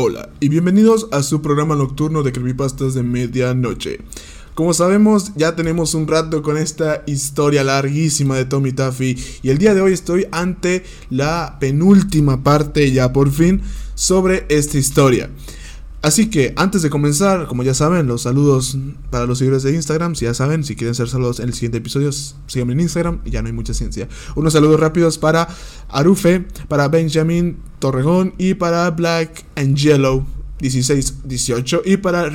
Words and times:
Hola 0.00 0.28
y 0.38 0.48
bienvenidos 0.48 1.08
a 1.10 1.24
su 1.24 1.42
programa 1.42 1.74
nocturno 1.74 2.22
de 2.22 2.30
creepypastas 2.30 2.94
de 2.94 3.02
medianoche. 3.02 3.98
Como 4.54 4.72
sabemos, 4.72 5.32
ya 5.34 5.56
tenemos 5.56 5.92
un 5.94 6.06
rato 6.06 6.40
con 6.40 6.56
esta 6.56 7.02
historia 7.08 7.64
larguísima 7.64 8.36
de 8.36 8.44
Tommy 8.44 8.70
Taffy 8.70 9.18
y 9.42 9.50
el 9.50 9.58
día 9.58 9.74
de 9.74 9.80
hoy 9.80 9.92
estoy 9.92 10.28
ante 10.30 10.84
la 11.10 11.56
penúltima 11.58 12.44
parte 12.44 12.92
ya 12.92 13.12
por 13.12 13.32
fin 13.32 13.60
sobre 13.96 14.46
esta 14.50 14.78
historia. 14.78 15.30
Así 16.00 16.30
que 16.30 16.52
antes 16.56 16.82
de 16.82 16.90
comenzar, 16.90 17.46
como 17.48 17.64
ya 17.64 17.74
saben, 17.74 18.06
los 18.06 18.22
saludos 18.22 18.78
para 19.10 19.26
los 19.26 19.38
seguidores 19.38 19.64
de 19.64 19.74
Instagram, 19.74 20.14
si 20.14 20.26
ya 20.26 20.34
saben, 20.34 20.62
si 20.62 20.76
quieren 20.76 20.94
ser 20.94 21.08
saludos 21.08 21.40
en 21.40 21.48
el 21.48 21.54
siguiente 21.54 21.78
episodio, 21.78 22.10
síganme 22.12 22.74
en 22.74 22.80
Instagram 22.80 23.20
y 23.24 23.30
ya 23.30 23.42
no 23.42 23.48
hay 23.48 23.52
mucha 23.52 23.74
ciencia. 23.74 24.08
Unos 24.36 24.52
saludos 24.52 24.78
rápidos 24.78 25.18
para 25.18 25.48
Arufe, 25.88 26.46
para 26.68 26.86
Benjamin 26.86 27.58
Torrejón 27.80 28.34
y 28.38 28.54
para 28.54 28.88
Black 28.90 29.44
Angelo 29.56 30.24
1618 30.60 31.82
y 31.84 31.96
para 31.96 32.30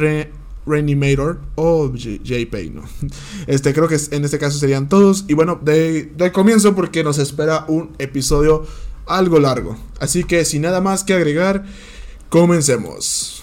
Reanimator 0.66 1.40
o 1.56 1.94
JP, 1.94 2.56
¿no? 2.74 2.84
Este, 3.48 3.74
creo 3.74 3.88
que 3.88 3.98
en 4.12 4.26
este 4.26 4.40
caso 4.40 4.60
serían 4.60 4.90
todos. 4.90 5.24
Y 5.30 5.36
bueno, 5.36 5.58
de 5.64 6.32
comienzo 6.34 6.76
porque 6.76 7.02
nos 7.04 7.18
espera 7.18 7.64
un 7.70 7.92
episodio 7.98 8.66
algo 9.06 9.40
largo. 9.40 9.78
Así 10.00 10.26
que 10.26 10.44
sin 10.44 10.64
nada 10.64 10.82
más 10.82 11.06
que 11.06 11.14
agregar, 11.14 11.64
comencemos. 12.30 13.43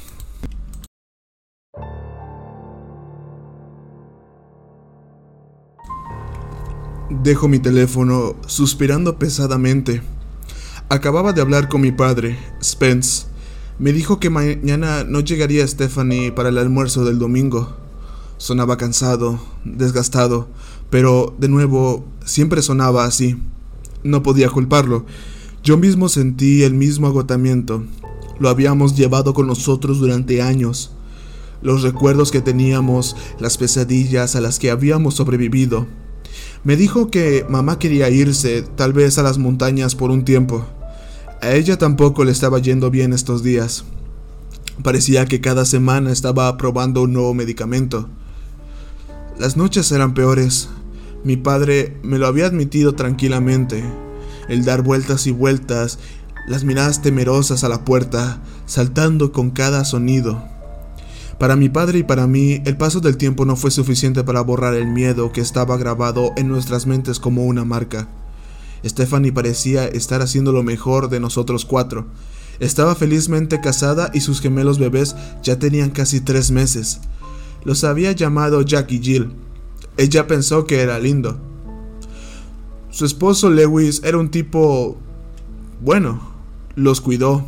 Dejo 7.11 7.49
mi 7.49 7.59
teléfono 7.59 8.37
suspirando 8.47 9.19
pesadamente. 9.19 10.01
Acababa 10.89 11.33
de 11.33 11.41
hablar 11.41 11.69
con 11.69 11.81
mi 11.81 11.91
padre, 11.91 12.39
Spence. 12.63 13.27
Me 13.81 13.93
dijo 13.93 14.21
que 14.21 14.31
mañana 14.31 15.03
no 15.03 15.19
llegaría 15.19 15.67
Stephanie 15.67 16.31
para 16.31 16.51
el 16.51 16.59
almuerzo 16.59 17.05
del 17.05 17.19
domingo. 17.19 17.75
Sonaba 18.39 18.77
cansado, 18.77 19.41
desgastado, 19.65 20.47
pero 20.89 21.35
de 21.37 21.49
nuevo 21.49 22.05
siempre 22.25 22.63
sonaba 22.63 23.07
así. 23.07 23.37
No 24.05 24.23
podía 24.23 24.49
culparlo. 24.49 25.05
Yo 25.65 25.77
mismo 25.77 26.09
sentí 26.09 26.63
el 26.63 26.75
mismo 26.75 27.09
agotamiento. 27.09 27.83
Lo 28.39 28.51
habíamos 28.51 28.97
llevado 28.97 29.35
con 29.35 29.49
nosotros 29.49 29.99
durante 29.99 30.43
años. 30.43 30.93
Los 31.61 31.83
recuerdos 31.83 32.31
que 32.31 32.41
teníamos, 32.41 33.17
las 33.41 33.59
pesadillas 33.59 34.37
a 34.37 34.41
las 34.41 34.61
que 34.61 34.71
habíamos 34.71 35.15
sobrevivido 35.15 35.89
me 36.63 36.77
dijo 36.77 37.11
que 37.11 37.47
mamá 37.49 37.79
quería 37.79 38.11
irse, 38.11 38.63
tal 38.63 38.93
vez 38.93 39.19
a 39.19 39.23
las 39.23 39.39
montañas 39.39 39.95
por 39.95 40.11
un 40.11 40.25
tiempo. 40.25 40.67
A 41.41 41.53
ella 41.53 41.79
tampoco 41.79 42.25
le 42.25 42.33
estaba 42.33 42.59
yendo 42.59 42.91
bien 42.91 43.13
estos 43.13 43.43
días. 43.43 43.85
Parecía 44.83 45.25
que 45.25 45.41
cada 45.41 45.65
semana 45.65 46.13
estaba 46.13 46.57
probando 46.59 47.03
un 47.03 47.15
nuevo 47.15 47.33
medicamento. 47.33 48.09
Las 49.39 49.57
noches 49.57 49.91
eran 49.91 50.13
peores. 50.13 50.69
Mi 51.25 51.37
padre 51.37 51.97
me 52.03 52.19
lo 52.19 52.27
había 52.27 52.47
admitido 52.47 52.95
tranquilamente. 52.95 53.83
El 54.49 54.65
dar 54.65 54.83
vueltas 54.83 55.27
y 55.27 55.33
vueltas, 55.33 55.99
las 56.47 56.65
miradas 56.65 57.01
temerosas 57.01 57.65
a 57.65 57.69
la 57.69 57.85
puerta, 57.85 58.43
saltando 58.67 59.33
con 59.33 59.51
cada 59.51 59.85
sonido. 59.87 60.45
Para 61.41 61.57
mi 61.57 61.71
padre 61.71 62.01
y 62.01 62.03
para 62.03 62.27
mí, 62.27 62.61
el 62.67 62.77
paso 62.77 63.01
del 63.01 63.17
tiempo 63.17 63.47
no 63.47 63.57
fue 63.57 63.71
suficiente 63.71 64.23
para 64.23 64.43
borrar 64.43 64.75
el 64.75 64.87
miedo 64.89 65.33
que 65.33 65.41
estaba 65.41 65.79
grabado 65.79 66.33
en 66.37 66.49
nuestras 66.49 66.87
mentes 66.87 67.19
como 67.19 67.47
una 67.47 67.65
marca. 67.65 68.09
Stephanie 68.85 69.33
parecía 69.33 69.89
estar 69.89 70.21
haciendo 70.21 70.53
lo 70.53 70.63
mejor 70.63 71.09
de 71.09 71.19
nosotros 71.19 71.65
cuatro. 71.65 72.09
Estaba 72.59 72.95
felizmente 72.95 73.59
casada 73.63 74.11
y 74.13 74.21
sus 74.21 74.43
gemelos 74.43 74.79
bebés 74.79 75.17
ya 75.43 75.59
tenían 75.59 75.89
casi 75.89 76.21
tres 76.21 76.51
meses. 76.51 77.01
Los 77.65 77.85
había 77.85 78.13
llamado 78.13 78.61
Jack 78.61 78.93
y 78.93 78.99
Jill. 78.99 79.33
Ella 79.97 80.27
pensó 80.27 80.67
que 80.67 80.83
era 80.83 80.99
lindo. 80.99 81.41
Su 82.91 83.07
esposo 83.07 83.49
Lewis 83.49 84.03
era 84.05 84.19
un 84.19 84.31
tipo... 84.31 84.99
bueno, 85.81 86.21
los 86.75 87.01
cuidó. 87.01 87.47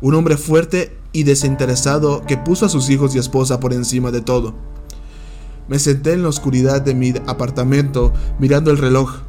Un 0.00 0.14
hombre 0.14 0.36
fuerte 0.36 1.01
y 1.12 1.24
desinteresado 1.24 2.22
que 2.26 2.36
puso 2.36 2.66
a 2.66 2.68
sus 2.68 2.90
hijos 2.90 3.14
y 3.14 3.18
esposa 3.18 3.60
por 3.60 3.72
encima 3.72 4.10
de 4.10 4.20
todo. 4.20 4.54
Me 5.68 5.78
senté 5.78 6.12
en 6.12 6.22
la 6.22 6.28
oscuridad 6.28 6.82
de 6.82 6.94
mi 6.94 7.14
apartamento 7.26 8.12
mirando 8.38 8.70
el 8.70 8.78
reloj. 8.78 9.20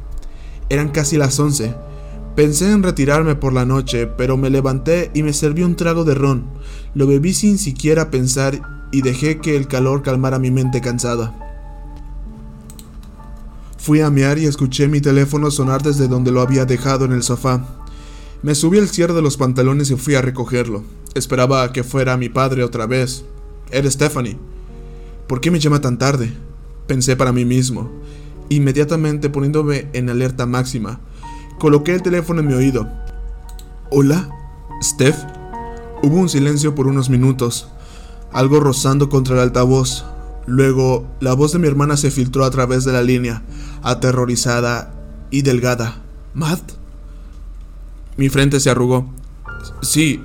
Eran 0.68 0.90
casi 0.90 1.16
las 1.16 1.38
once. 1.38 1.74
Pensé 2.36 2.70
en 2.72 2.82
retirarme 2.82 3.36
por 3.36 3.52
la 3.52 3.64
noche, 3.64 4.06
pero 4.06 4.36
me 4.36 4.50
levanté 4.50 5.10
y 5.14 5.22
me 5.22 5.32
serví 5.32 5.62
un 5.62 5.76
trago 5.76 6.04
de 6.04 6.14
ron. 6.14 6.46
Lo 6.94 7.06
bebí 7.06 7.32
sin 7.32 7.58
siquiera 7.58 8.10
pensar 8.10 8.60
y 8.90 9.02
dejé 9.02 9.38
que 9.38 9.56
el 9.56 9.68
calor 9.68 10.02
calmara 10.02 10.38
mi 10.38 10.50
mente 10.50 10.80
cansada. 10.80 11.32
Fui 13.78 14.00
a 14.00 14.10
mear 14.10 14.38
y 14.38 14.46
escuché 14.46 14.88
mi 14.88 15.00
teléfono 15.00 15.50
sonar 15.50 15.82
desde 15.82 16.08
donde 16.08 16.32
lo 16.32 16.40
había 16.40 16.64
dejado 16.64 17.04
en 17.04 17.12
el 17.12 17.22
sofá. 17.22 17.64
Me 18.42 18.54
subí 18.54 18.78
al 18.78 18.88
cierre 18.88 19.14
de 19.14 19.22
los 19.22 19.36
pantalones 19.36 19.90
y 19.90 19.96
fui 19.96 20.14
a 20.14 20.22
recogerlo. 20.22 20.82
Esperaba 21.14 21.72
que 21.72 21.84
fuera 21.84 22.16
mi 22.16 22.28
padre 22.28 22.64
otra 22.64 22.86
vez. 22.86 23.24
Era 23.70 23.90
Stephanie. 23.90 24.38
¿Por 25.28 25.40
qué 25.40 25.50
me 25.50 25.60
llama 25.60 25.80
tan 25.80 25.96
tarde? 25.96 26.32
Pensé 26.86 27.16
para 27.16 27.32
mí 27.32 27.44
mismo. 27.44 27.90
Inmediatamente 28.48 29.30
poniéndome 29.30 29.88
en 29.92 30.10
alerta 30.10 30.44
máxima, 30.44 31.00
coloqué 31.58 31.94
el 31.94 32.02
teléfono 32.02 32.40
en 32.40 32.46
mi 32.46 32.54
oído. 32.54 32.88
¿Hola? 33.90 34.28
¿Steph? 34.82 35.16
Hubo 36.02 36.16
un 36.16 36.28
silencio 36.28 36.74
por 36.74 36.86
unos 36.86 37.08
minutos, 37.08 37.68
algo 38.32 38.60
rozando 38.60 39.08
contra 39.08 39.36
el 39.36 39.40
altavoz. 39.40 40.04
Luego, 40.46 41.06
la 41.20 41.32
voz 41.32 41.52
de 41.52 41.58
mi 41.58 41.68
hermana 41.68 41.96
se 41.96 42.10
filtró 42.10 42.44
a 42.44 42.50
través 42.50 42.84
de 42.84 42.92
la 42.92 43.02
línea, 43.02 43.42
aterrorizada 43.82 44.92
y 45.30 45.40
delgada. 45.40 46.02
¿Matt? 46.34 46.72
Mi 48.18 48.28
frente 48.28 48.60
se 48.60 48.68
arrugó. 48.68 49.10
Sí, 49.82 50.22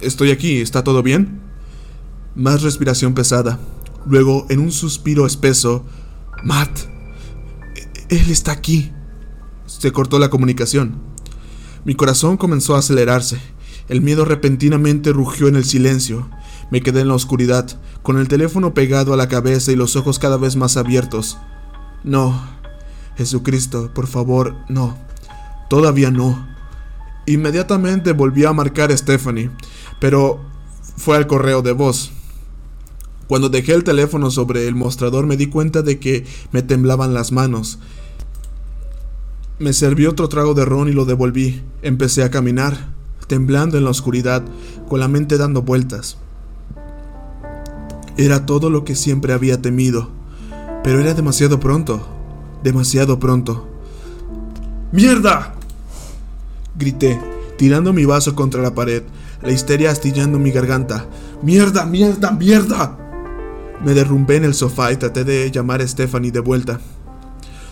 estoy 0.00 0.30
aquí, 0.30 0.60
¿está 0.60 0.84
todo 0.84 1.02
bien? 1.02 1.40
Más 2.34 2.62
respiración 2.62 3.14
pesada. 3.14 3.58
Luego, 4.06 4.46
en 4.48 4.60
un 4.60 4.72
suspiro 4.72 5.26
espeso, 5.26 5.84
Matt, 6.44 6.70
él 8.08 8.30
está 8.30 8.52
aquí. 8.52 8.90
Se 9.66 9.92
cortó 9.92 10.18
la 10.18 10.30
comunicación. 10.30 11.00
Mi 11.84 11.94
corazón 11.94 12.36
comenzó 12.36 12.74
a 12.74 12.78
acelerarse. 12.78 13.40
El 13.88 14.00
miedo 14.00 14.24
repentinamente 14.24 15.12
rugió 15.12 15.48
en 15.48 15.56
el 15.56 15.64
silencio. 15.64 16.30
Me 16.70 16.80
quedé 16.80 17.00
en 17.00 17.08
la 17.08 17.14
oscuridad, 17.14 17.80
con 18.02 18.18
el 18.18 18.28
teléfono 18.28 18.74
pegado 18.74 19.12
a 19.12 19.16
la 19.16 19.28
cabeza 19.28 19.72
y 19.72 19.76
los 19.76 19.96
ojos 19.96 20.18
cada 20.18 20.36
vez 20.36 20.56
más 20.56 20.76
abiertos. 20.76 21.38
No, 22.04 22.40
Jesucristo, 23.16 23.90
por 23.94 24.06
favor, 24.06 24.56
no. 24.68 24.96
Todavía 25.68 26.10
no. 26.10 26.51
Inmediatamente 27.26 28.12
volví 28.12 28.44
a 28.44 28.52
marcar 28.52 28.90
a 28.90 28.96
Stephanie, 28.96 29.50
pero 30.00 30.40
fue 30.96 31.16
al 31.16 31.26
correo 31.26 31.62
de 31.62 31.72
voz. 31.72 32.12
Cuando 33.28 33.48
dejé 33.48 33.72
el 33.74 33.84
teléfono 33.84 34.30
sobre 34.30 34.66
el 34.66 34.74
mostrador 34.74 35.26
me 35.26 35.36
di 35.36 35.46
cuenta 35.46 35.82
de 35.82 35.98
que 35.98 36.26
me 36.50 36.62
temblaban 36.62 37.14
las 37.14 37.32
manos. 37.32 37.78
Me 39.58 39.72
serví 39.72 40.06
otro 40.06 40.28
trago 40.28 40.54
de 40.54 40.64
ron 40.64 40.88
y 40.88 40.92
lo 40.92 41.04
devolví. 41.04 41.62
Empecé 41.82 42.24
a 42.24 42.30
caminar, 42.30 42.92
temblando 43.28 43.78
en 43.78 43.84
la 43.84 43.90
oscuridad, 43.90 44.42
con 44.88 44.98
la 44.98 45.08
mente 45.08 45.38
dando 45.38 45.62
vueltas. 45.62 46.18
Era 48.16 48.44
todo 48.44 48.68
lo 48.68 48.84
que 48.84 48.96
siempre 48.96 49.32
había 49.32 49.62
temido, 49.62 50.10
pero 50.82 51.00
era 51.00 51.14
demasiado 51.14 51.60
pronto, 51.60 52.06
demasiado 52.62 53.18
pronto. 53.18 53.68
¡Mierda! 54.90 55.54
Grité, 56.76 57.20
tirando 57.56 57.92
mi 57.92 58.04
vaso 58.04 58.34
contra 58.34 58.62
la 58.62 58.74
pared, 58.74 59.02
la 59.42 59.52
histeria 59.52 59.90
astillando 59.90 60.38
mi 60.38 60.50
garganta. 60.50 61.06
¡Mierda, 61.42 61.84
mierda, 61.86 62.30
mierda! 62.30 62.98
Me 63.84 63.94
derrumbé 63.94 64.36
en 64.36 64.44
el 64.44 64.54
sofá 64.54 64.92
y 64.92 64.96
traté 64.96 65.24
de 65.24 65.50
llamar 65.50 65.80
a 65.80 65.88
Stephanie 65.88 66.30
de 66.30 66.40
vuelta. 66.40 66.80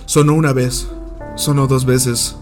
Sonó 0.07 0.35
una 0.35 0.53
vez, 0.53 0.89
sonó 1.37 1.67
dos 1.67 1.85
veces. 1.85 2.37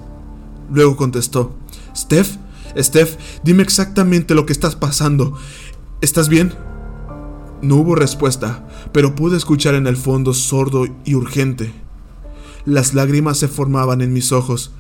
Luego 0.72 0.96
contestó. 0.96 1.55
Steph, 1.94 2.37
Steph, 2.76 3.16
dime 3.43 3.62
exactamente 3.62 4.34
lo 4.34 4.46
que 4.46 4.52
estás 4.52 4.76
pasando. 4.76 5.37
¿Estás 6.00 6.28
bien? 6.28 6.54
No 7.61 7.76
hubo 7.76 7.94
respuesta, 7.94 8.66
pero 8.93 9.14
pude 9.14 9.37
escuchar 9.37 9.75
en 9.75 9.87
el 9.87 9.96
fondo 9.96 10.32
sordo 10.32 10.87
y 11.04 11.14
urgente. 11.14 11.72
Las 12.64 12.94
lágrimas 12.94 13.38
se 13.38 13.49
formaban 13.49 14.00
en 14.00 14.12
mis 14.12 14.32
ojos 14.32 14.72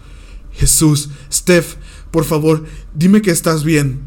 Jesús, 0.58 1.10
Steph, 1.32 1.76
por 2.10 2.24
favor, 2.24 2.64
dime 2.92 3.22
que 3.22 3.30
estás 3.30 3.62
bien. 3.62 4.00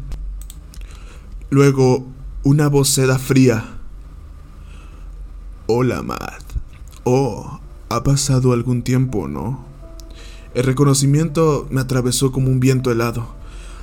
Luego, 1.48 2.06
una 2.42 2.68
voz 2.68 2.90
seda 2.90 3.18
fría. 3.18 3.78
Hola, 5.66 6.02
Matt. 6.02 6.42
Oh, 7.04 7.60
ha 7.88 8.02
pasado 8.04 8.52
algún 8.52 8.82
tiempo, 8.82 9.28
¿no? 9.28 9.64
El 10.54 10.64
reconocimiento 10.64 11.66
me 11.70 11.80
atravesó 11.80 12.32
como 12.32 12.48
un 12.48 12.60
viento 12.60 12.92
helado. 12.92 13.34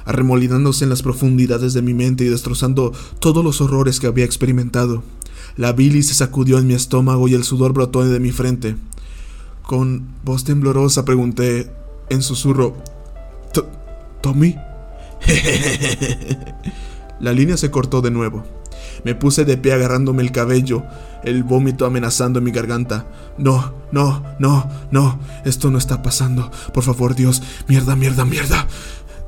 arremolinándose 0.06 0.86
en 0.86 0.90
las 0.90 1.04
profundidades 1.04 1.74
de 1.74 1.84
mi 1.84 1.94
mente 1.94 2.24
y 2.24 2.30
destrozando 2.30 2.94
todos 3.20 3.44
los 3.44 3.62
horrores 3.62 4.00
que 4.00 4.08
había 4.08 4.26
experimentado. 4.26 5.04
La 5.56 5.72
bilis 5.72 6.08
se 6.08 6.16
sacudió 6.16 6.58
en 6.58 6.68
mi 6.68 6.74
estómago 6.74 7.28
y 7.28 7.36
el 7.36 7.44
sudor 7.44 7.74
brotó 7.74 8.04
de 8.04 8.20
mi 8.20 8.32
frente. 8.32 8.76
Con 9.62 10.08
voz 10.26 10.44
temblorosa 10.46 11.06
pregunté 11.06 11.72
en 12.10 12.22
susurro, 12.22 12.76
¿Tommy? 14.22 14.56
La 17.20 17.34
línea 17.34 17.58
se 17.58 17.72
cortó 17.72 18.02
de 18.02 18.12
nuevo. 18.12 18.44
Me 19.04 19.16
puse 19.16 19.46
de 19.46 19.58
pie 19.58 19.74
agarrándome 19.74 20.24
el 20.24 20.32
cabello, 20.32 20.84
el 21.24 21.44
vómito 21.44 21.86
amenazando 21.86 22.40
en 22.40 22.46
mi 22.46 22.52
garganta. 22.52 23.06
No, 23.38 23.74
no, 23.92 24.24
no, 24.40 24.70
no, 24.92 25.20
esto 25.46 25.72
no 25.72 25.78
está 25.78 26.02
pasando. 26.02 26.52
Por 26.74 26.84
favor, 26.84 27.16
Dios, 27.16 27.42
mierda, 27.68 27.96
mierda, 27.96 28.26
mierda. 28.26 28.68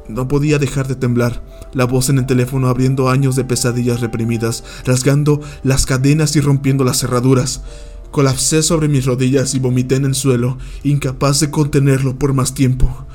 No 0.07 0.27
podía 0.27 0.59
dejar 0.59 0.87
de 0.87 0.95
temblar, 0.95 1.41
la 1.73 1.85
voz 1.85 2.09
en 2.09 2.17
el 2.17 2.25
teléfono 2.25 2.67
abriendo 2.67 3.09
años 3.09 3.35
de 3.35 3.45
pesadillas 3.45 4.01
reprimidas, 4.01 4.63
rasgando 4.85 5.39
las 5.63 5.85
cadenas 5.85 6.35
y 6.35 6.41
rompiendo 6.41 6.83
las 6.83 6.99
cerraduras. 6.99 7.61
Colapsé 8.11 8.61
sobre 8.61 8.89
mis 8.89 9.05
rodillas 9.05 9.55
y 9.55 9.59
vomité 9.59 9.95
en 9.95 10.05
el 10.05 10.15
suelo, 10.15 10.57
incapaz 10.83 11.39
de 11.39 11.49
contenerlo 11.49 12.19
por 12.19 12.33
más 12.33 12.53
tiempo. 12.53 13.05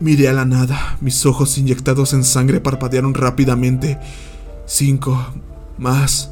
Miré 0.00 0.28
a 0.28 0.32
la 0.32 0.44
nada, 0.44 0.98
mis 1.00 1.24
ojos 1.24 1.56
inyectados 1.56 2.12
en 2.12 2.24
sangre 2.24 2.60
parpadearon 2.60 3.14
rápidamente. 3.14 3.98
Cinco 4.66 5.24
más 5.78 6.30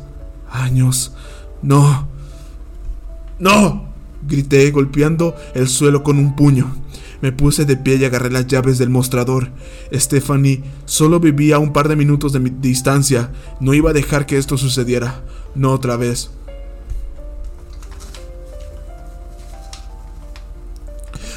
años. 0.51 1.15
No. 1.63 2.09
No. 3.39 3.93
Grité 4.27 4.71
golpeando 4.71 5.35
el 5.55 5.69
suelo 5.69 6.03
con 6.03 6.19
un 6.19 6.35
puño. 6.35 6.75
Me 7.21 7.31
puse 7.31 7.65
de 7.65 7.77
pie 7.77 7.97
y 7.97 8.05
agarré 8.05 8.31
las 8.31 8.49
llaves 8.49 8.79
del 8.79 8.91
mostrador. 8.91 9.51
Stephanie 9.93 10.65
solo 10.85 11.21
vivía 11.21 11.57
a 11.57 11.61
un 11.61 11.73
par 11.73 11.89
de 11.89 11.95
minutos 11.95 12.33
de 12.33 12.41
mi 12.41 12.51
distancia. 12.51 13.31
No 13.61 13.75
iba 13.75 13.91
a 13.91 13.95
dejar 13.95 14.27
que 14.27 14.39
esto 14.39 14.59
sucediera. 14.59 15.23
No 15.55 15.71
otra 15.71 15.97
vez. 15.97 16.31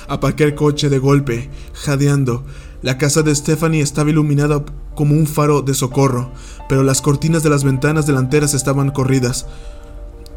Aparqué 0.07 0.44
el 0.44 0.56
coche 0.56 0.90
de 0.90 1.00
golpe, 1.00 1.50
jadeando. 1.74 2.44
La 2.81 2.98
casa 2.98 3.24
de 3.24 3.34
Stephanie 3.34 3.81
estaba 3.81 4.10
iluminada 4.10 4.63
como 4.94 5.16
un 5.16 5.28
faro 5.28 5.62
de 5.62 5.74
socorro, 5.74 6.31
pero 6.69 6.84
las 6.84 7.02
cortinas 7.02 7.44
de 7.44 7.50
las 7.50 7.63
ventanas 7.63 8.06
delanteras 8.06 8.54
estaban 8.54 8.92
corridas. 8.92 9.48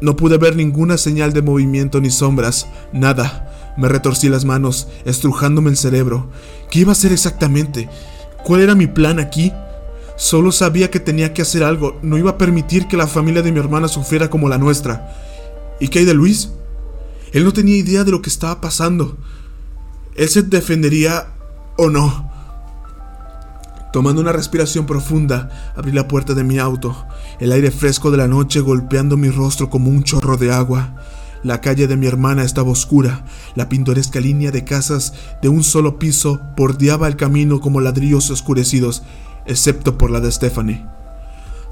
No 0.01 0.15
pude 0.15 0.37
ver 0.37 0.55
ninguna 0.55 0.97
señal 0.97 1.33
de 1.33 1.41
movimiento 1.41 2.01
ni 2.01 2.09
sombras, 2.09 2.67
nada. 2.93 3.73
Me 3.77 3.87
retorcí 3.87 4.29
las 4.29 4.45
manos, 4.45 4.87
estrujándome 5.05 5.69
el 5.69 5.77
cerebro. 5.77 6.29
¿Qué 6.71 6.79
iba 6.79 6.91
a 6.91 6.93
hacer 6.93 7.11
exactamente? 7.11 7.89
¿Cuál 8.43 8.61
era 8.61 8.75
mi 8.75 8.87
plan 8.87 9.19
aquí? 9.19 9.51
Solo 10.15 10.51
sabía 10.51 10.89
que 10.89 10.99
tenía 10.99 11.33
que 11.33 11.41
hacer 11.41 11.63
algo, 11.63 11.97
no 12.01 12.17
iba 12.17 12.31
a 12.31 12.37
permitir 12.37 12.87
que 12.87 12.97
la 12.97 13.07
familia 13.07 13.41
de 13.41 13.51
mi 13.51 13.59
hermana 13.59 13.87
sufriera 13.87 14.29
como 14.29 14.49
la 14.49 14.57
nuestra. 14.57 15.15
¿Y 15.79 15.87
qué 15.87 15.99
hay 15.99 16.05
de 16.05 16.13
Luis? 16.13 16.49
Él 17.31 17.43
no 17.43 17.53
tenía 17.53 17.77
idea 17.77 18.03
de 18.03 18.11
lo 18.11 18.21
que 18.21 18.29
estaba 18.29 18.59
pasando. 18.59 19.17
¿Él 20.15 20.29
se 20.29 20.43
defendería 20.43 21.27
o 21.77 21.89
no? 21.89 22.29
Tomando 23.91 24.21
una 24.21 24.31
respiración 24.31 24.85
profunda, 24.85 25.49
abrí 25.75 25.91
la 25.91 26.07
puerta 26.07 26.35
de 26.35 26.43
mi 26.43 26.59
auto, 26.59 26.95
el 27.39 27.51
aire 27.51 27.71
fresco 27.71 28.11
de 28.11 28.17
la 28.17 28.27
noche 28.27 28.59
golpeando 28.59 29.17
mi 29.17 29.29
rostro 29.29 29.69
como 29.69 29.89
un 29.89 30.03
chorro 30.03 30.37
de 30.37 30.51
agua. 30.51 30.95
La 31.41 31.61
calle 31.61 31.87
de 31.87 31.97
mi 31.97 32.05
hermana 32.05 32.43
estaba 32.43 32.69
oscura, 32.69 33.25
la 33.55 33.69
pintoresca 33.69 34.19
línea 34.19 34.51
de 34.51 34.63
casas 34.63 35.13
de 35.41 35.49
un 35.49 35.63
solo 35.63 35.97
piso 35.97 36.39
bordeaba 36.55 37.07
el 37.07 37.15
camino 37.15 37.61
como 37.61 37.81
ladrillos 37.81 38.29
oscurecidos, 38.29 39.03
excepto 39.47 39.97
por 39.97 40.11
la 40.11 40.19
de 40.19 40.31
Stephanie. 40.31 40.85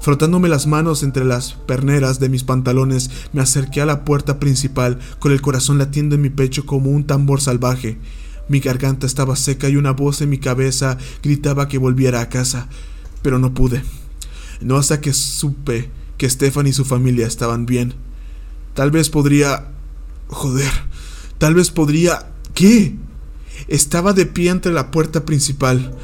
Frotándome 0.00 0.48
las 0.48 0.66
manos 0.66 1.02
entre 1.02 1.24
las 1.24 1.52
perneras 1.52 2.18
de 2.18 2.28
mis 2.28 2.44
pantalones, 2.44 3.10
me 3.32 3.42
acerqué 3.42 3.80
a 3.80 3.86
la 3.86 4.04
puerta 4.04 4.40
principal 4.40 4.98
con 5.18 5.32
el 5.32 5.42
corazón 5.42 5.78
latiendo 5.78 6.14
en 6.14 6.22
mi 6.22 6.30
pecho 6.30 6.66
como 6.66 6.90
un 6.90 7.04
tambor 7.04 7.40
salvaje. 7.40 7.98
Mi 8.48 8.60
garganta 8.60 9.06
estaba 9.06 9.36
seca 9.36 9.68
y 9.68 9.76
una 9.76 9.92
voz 9.92 10.20
en 10.22 10.30
mi 10.30 10.38
cabeza 10.38 10.98
gritaba 11.22 11.68
que 11.68 11.78
volviera 11.78 12.20
a 12.20 12.28
casa, 12.28 12.68
pero 13.22 13.38
no 13.38 13.52
pude. 13.54 13.82
No 14.60 14.76
hasta 14.76 15.00
que 15.00 15.12
supe 15.12 15.90
que 16.16 16.28
Stefan 16.28 16.66
y 16.66 16.72
su 16.72 16.84
familia 16.84 17.26
estaban 17.26 17.66
bien. 17.66 17.94
Tal 18.74 18.90
vez 18.90 19.10
podría... 19.10 19.68
Joder. 20.28 20.70
Tal 21.38 21.54
vez 21.54 21.70
podría... 21.70 22.32
¿Qué? 22.54 22.96
Estaba 23.68 24.12
de 24.12 24.26
pie 24.26 24.50
ante 24.50 24.70
la 24.72 24.90
puerta 24.90 25.24
principal. 25.24 25.94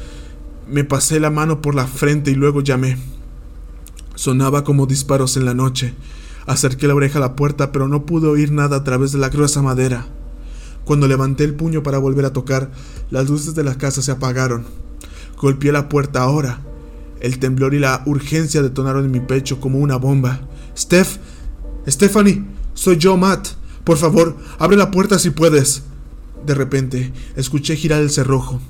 Me 0.69 0.83
pasé 0.83 1.19
la 1.19 1.31
mano 1.31 1.61
por 1.61 1.75
la 1.75 1.87
frente 1.87 2.31
y 2.31 2.35
luego 2.35 2.61
llamé. 2.61 2.97
Sonaba 4.15 4.63
como 4.63 4.85
disparos 4.85 5.35
en 5.35 5.45
la 5.45 5.53
noche. 5.53 5.93
Acerqué 6.47 6.87
la 6.87 6.95
oreja 6.95 7.17
a 7.17 7.21
la 7.21 7.35
puerta, 7.35 7.71
pero 7.71 7.87
no 7.87 8.05
pude 8.05 8.27
oír 8.27 8.51
nada 8.51 8.77
a 8.77 8.83
través 8.83 9.11
de 9.11 9.19
la 9.19 9.29
gruesa 9.29 9.61
madera. 9.61 10.07
Cuando 10.85 11.07
levanté 11.07 11.43
el 11.43 11.55
puño 11.55 11.81
para 11.81 11.97
volver 11.97 12.25
a 12.25 12.33
tocar, 12.33 12.69
las 13.09 13.27
luces 13.27 13.55
de 13.55 13.63
la 13.63 13.75
casa 13.75 14.03
se 14.03 14.11
apagaron. 14.11 14.65
Golpeé 15.35 15.71
la 15.71 15.89
puerta 15.89 16.21
ahora. 16.21 16.61
El 17.19 17.39
temblor 17.39 17.73
y 17.73 17.79
la 17.79 18.03
urgencia 18.05 18.61
detonaron 18.61 19.05
en 19.05 19.11
mi 19.11 19.19
pecho 19.19 19.59
como 19.59 19.79
una 19.79 19.95
bomba. 19.95 20.47
Steph, 20.77 21.17
Stephanie, 21.87 22.45
soy 22.75 22.97
yo, 22.97 23.17
Matt. 23.17 23.47
Por 23.83 23.97
favor, 23.97 24.37
abre 24.59 24.77
la 24.77 24.91
puerta 24.91 25.17
si 25.17 25.31
puedes. 25.31 25.81
De 26.45 26.53
repente, 26.53 27.11
escuché 27.35 27.75
girar 27.75 28.03
el 28.03 28.11
cerrojo. 28.11 28.61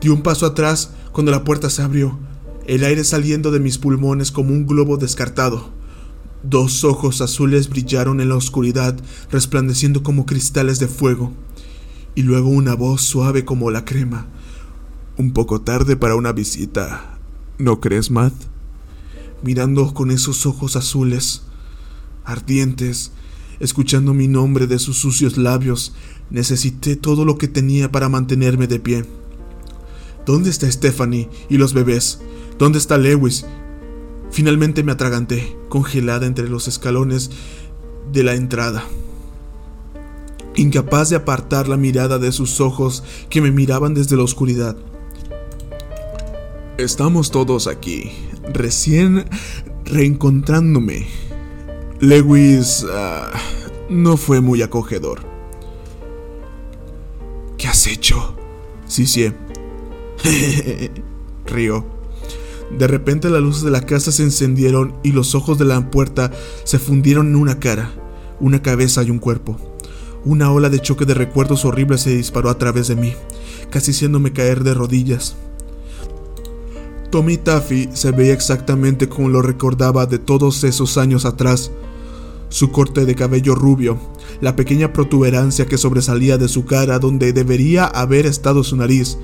Di 0.00 0.08
un 0.08 0.22
paso 0.22 0.46
atrás 0.46 0.92
cuando 1.12 1.32
la 1.32 1.44
puerta 1.44 1.68
se 1.68 1.82
abrió, 1.82 2.18
el 2.66 2.82
aire 2.84 3.04
saliendo 3.04 3.50
de 3.50 3.60
mis 3.60 3.76
pulmones 3.76 4.32
como 4.32 4.54
un 4.54 4.66
globo 4.66 4.96
descartado. 4.96 5.68
Dos 6.42 6.84
ojos 6.84 7.20
azules 7.20 7.68
brillaron 7.68 8.22
en 8.22 8.30
la 8.30 8.36
oscuridad, 8.36 8.96
resplandeciendo 9.30 10.02
como 10.02 10.24
cristales 10.24 10.78
de 10.78 10.88
fuego 10.88 11.32
y 12.14 12.22
luego 12.22 12.48
una 12.48 12.74
voz 12.74 13.02
suave 13.02 13.44
como 13.44 13.70
la 13.70 13.84
crema. 13.84 14.26
Un 15.16 15.32
poco 15.32 15.60
tarde 15.60 15.96
para 15.96 16.14
una 16.14 16.32
visita, 16.32 17.18
¿no 17.58 17.80
crees, 17.80 18.10
Matt? 18.10 18.34
Mirando 19.42 19.92
con 19.94 20.10
esos 20.10 20.46
ojos 20.46 20.76
azules, 20.76 21.42
ardientes, 22.24 23.12
escuchando 23.60 24.14
mi 24.14 24.28
nombre 24.28 24.66
de 24.66 24.78
sus 24.78 24.98
sucios 24.98 25.36
labios, 25.36 25.94
necesité 26.30 26.96
todo 26.96 27.24
lo 27.24 27.38
que 27.38 27.48
tenía 27.48 27.90
para 27.90 28.08
mantenerme 28.08 28.66
de 28.66 28.80
pie. 28.80 29.04
¿Dónde 30.26 30.50
está 30.50 30.70
Stephanie 30.70 31.28
y 31.48 31.56
los 31.56 31.72
bebés? 31.72 32.20
¿Dónde 32.58 32.78
está 32.78 32.98
Lewis? 32.98 33.46
Finalmente 34.30 34.82
me 34.82 34.92
atraganté, 34.92 35.56
congelada 35.68 36.26
entre 36.26 36.48
los 36.48 36.68
escalones 36.68 37.30
de 38.12 38.22
la 38.22 38.34
entrada 38.34 38.84
incapaz 40.58 41.10
de 41.10 41.16
apartar 41.16 41.68
la 41.68 41.76
mirada 41.76 42.18
de 42.18 42.32
sus 42.32 42.60
ojos 42.60 43.04
que 43.30 43.40
me 43.40 43.50
miraban 43.50 43.94
desde 43.94 44.16
la 44.16 44.24
oscuridad. 44.24 44.76
Estamos 46.76 47.30
todos 47.30 47.66
aquí, 47.66 48.12
recién 48.52 49.24
reencontrándome. 49.84 51.06
Lewis 52.00 52.84
ah, 52.92 53.30
no 53.88 54.16
fue 54.16 54.40
muy 54.40 54.62
acogedor. 54.62 55.20
¿Qué 57.56 57.66
has 57.66 57.86
hecho? 57.86 58.36
Sí, 58.86 59.06
sí. 59.06 59.32
Río. 61.46 61.84
De 62.76 62.86
repente 62.86 63.30
las 63.30 63.40
luces 63.40 63.62
de 63.62 63.70
la 63.70 63.86
casa 63.86 64.12
se 64.12 64.22
encendieron 64.22 64.94
y 65.02 65.12
los 65.12 65.34
ojos 65.34 65.58
de 65.58 65.64
la 65.64 65.90
puerta 65.90 66.30
se 66.64 66.78
fundieron 66.78 67.28
en 67.28 67.36
una 67.36 67.58
cara, 67.58 67.92
una 68.40 68.62
cabeza 68.62 69.02
y 69.02 69.10
un 69.10 69.18
cuerpo. 69.18 69.67
Una 70.28 70.52
ola 70.52 70.68
de 70.68 70.78
choque 70.78 71.06
de 71.06 71.14
recuerdos 71.14 71.64
horribles 71.64 72.02
se 72.02 72.14
disparó 72.14 72.50
a 72.50 72.58
través 72.58 72.88
de 72.88 72.96
mí, 72.96 73.14
casi 73.70 73.92
haciéndome 73.92 74.34
caer 74.34 74.62
de 74.62 74.74
rodillas. 74.74 75.36
Tommy 77.10 77.38
Taffy 77.38 77.88
se 77.94 78.10
veía 78.10 78.34
exactamente 78.34 79.08
como 79.08 79.30
lo 79.30 79.40
recordaba 79.40 80.04
de 80.04 80.18
todos 80.18 80.64
esos 80.64 80.98
años 80.98 81.24
atrás. 81.24 81.70
Su 82.50 82.70
corte 82.70 83.06
de 83.06 83.14
cabello 83.14 83.54
rubio, 83.54 83.96
la 84.42 84.54
pequeña 84.54 84.92
protuberancia 84.92 85.64
que 85.64 85.78
sobresalía 85.78 86.36
de 86.36 86.48
su 86.48 86.66
cara 86.66 86.98
donde 86.98 87.32
debería 87.32 87.86
haber 87.86 88.26
estado 88.26 88.62
su 88.64 88.76
nariz, 88.76 89.16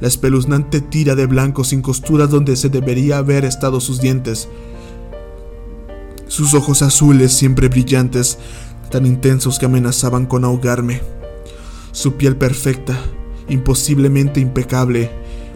la 0.00 0.06
espeluznante 0.06 0.80
tira 0.80 1.16
de 1.16 1.26
blanco 1.26 1.64
sin 1.64 1.82
costuras 1.82 2.30
donde 2.30 2.54
se 2.54 2.68
debería 2.68 3.18
haber 3.18 3.44
estado 3.44 3.80
sus 3.80 4.00
dientes, 4.00 4.48
sus 6.28 6.54
ojos 6.54 6.82
azules 6.82 7.32
siempre 7.32 7.68
brillantes, 7.68 8.38
tan 8.94 9.06
intensos 9.06 9.58
que 9.58 9.66
amenazaban 9.66 10.24
con 10.24 10.44
ahogarme. 10.44 11.00
Su 11.90 12.14
piel 12.14 12.36
perfecta, 12.36 12.96
imposiblemente 13.48 14.38
impecable, 14.38 15.10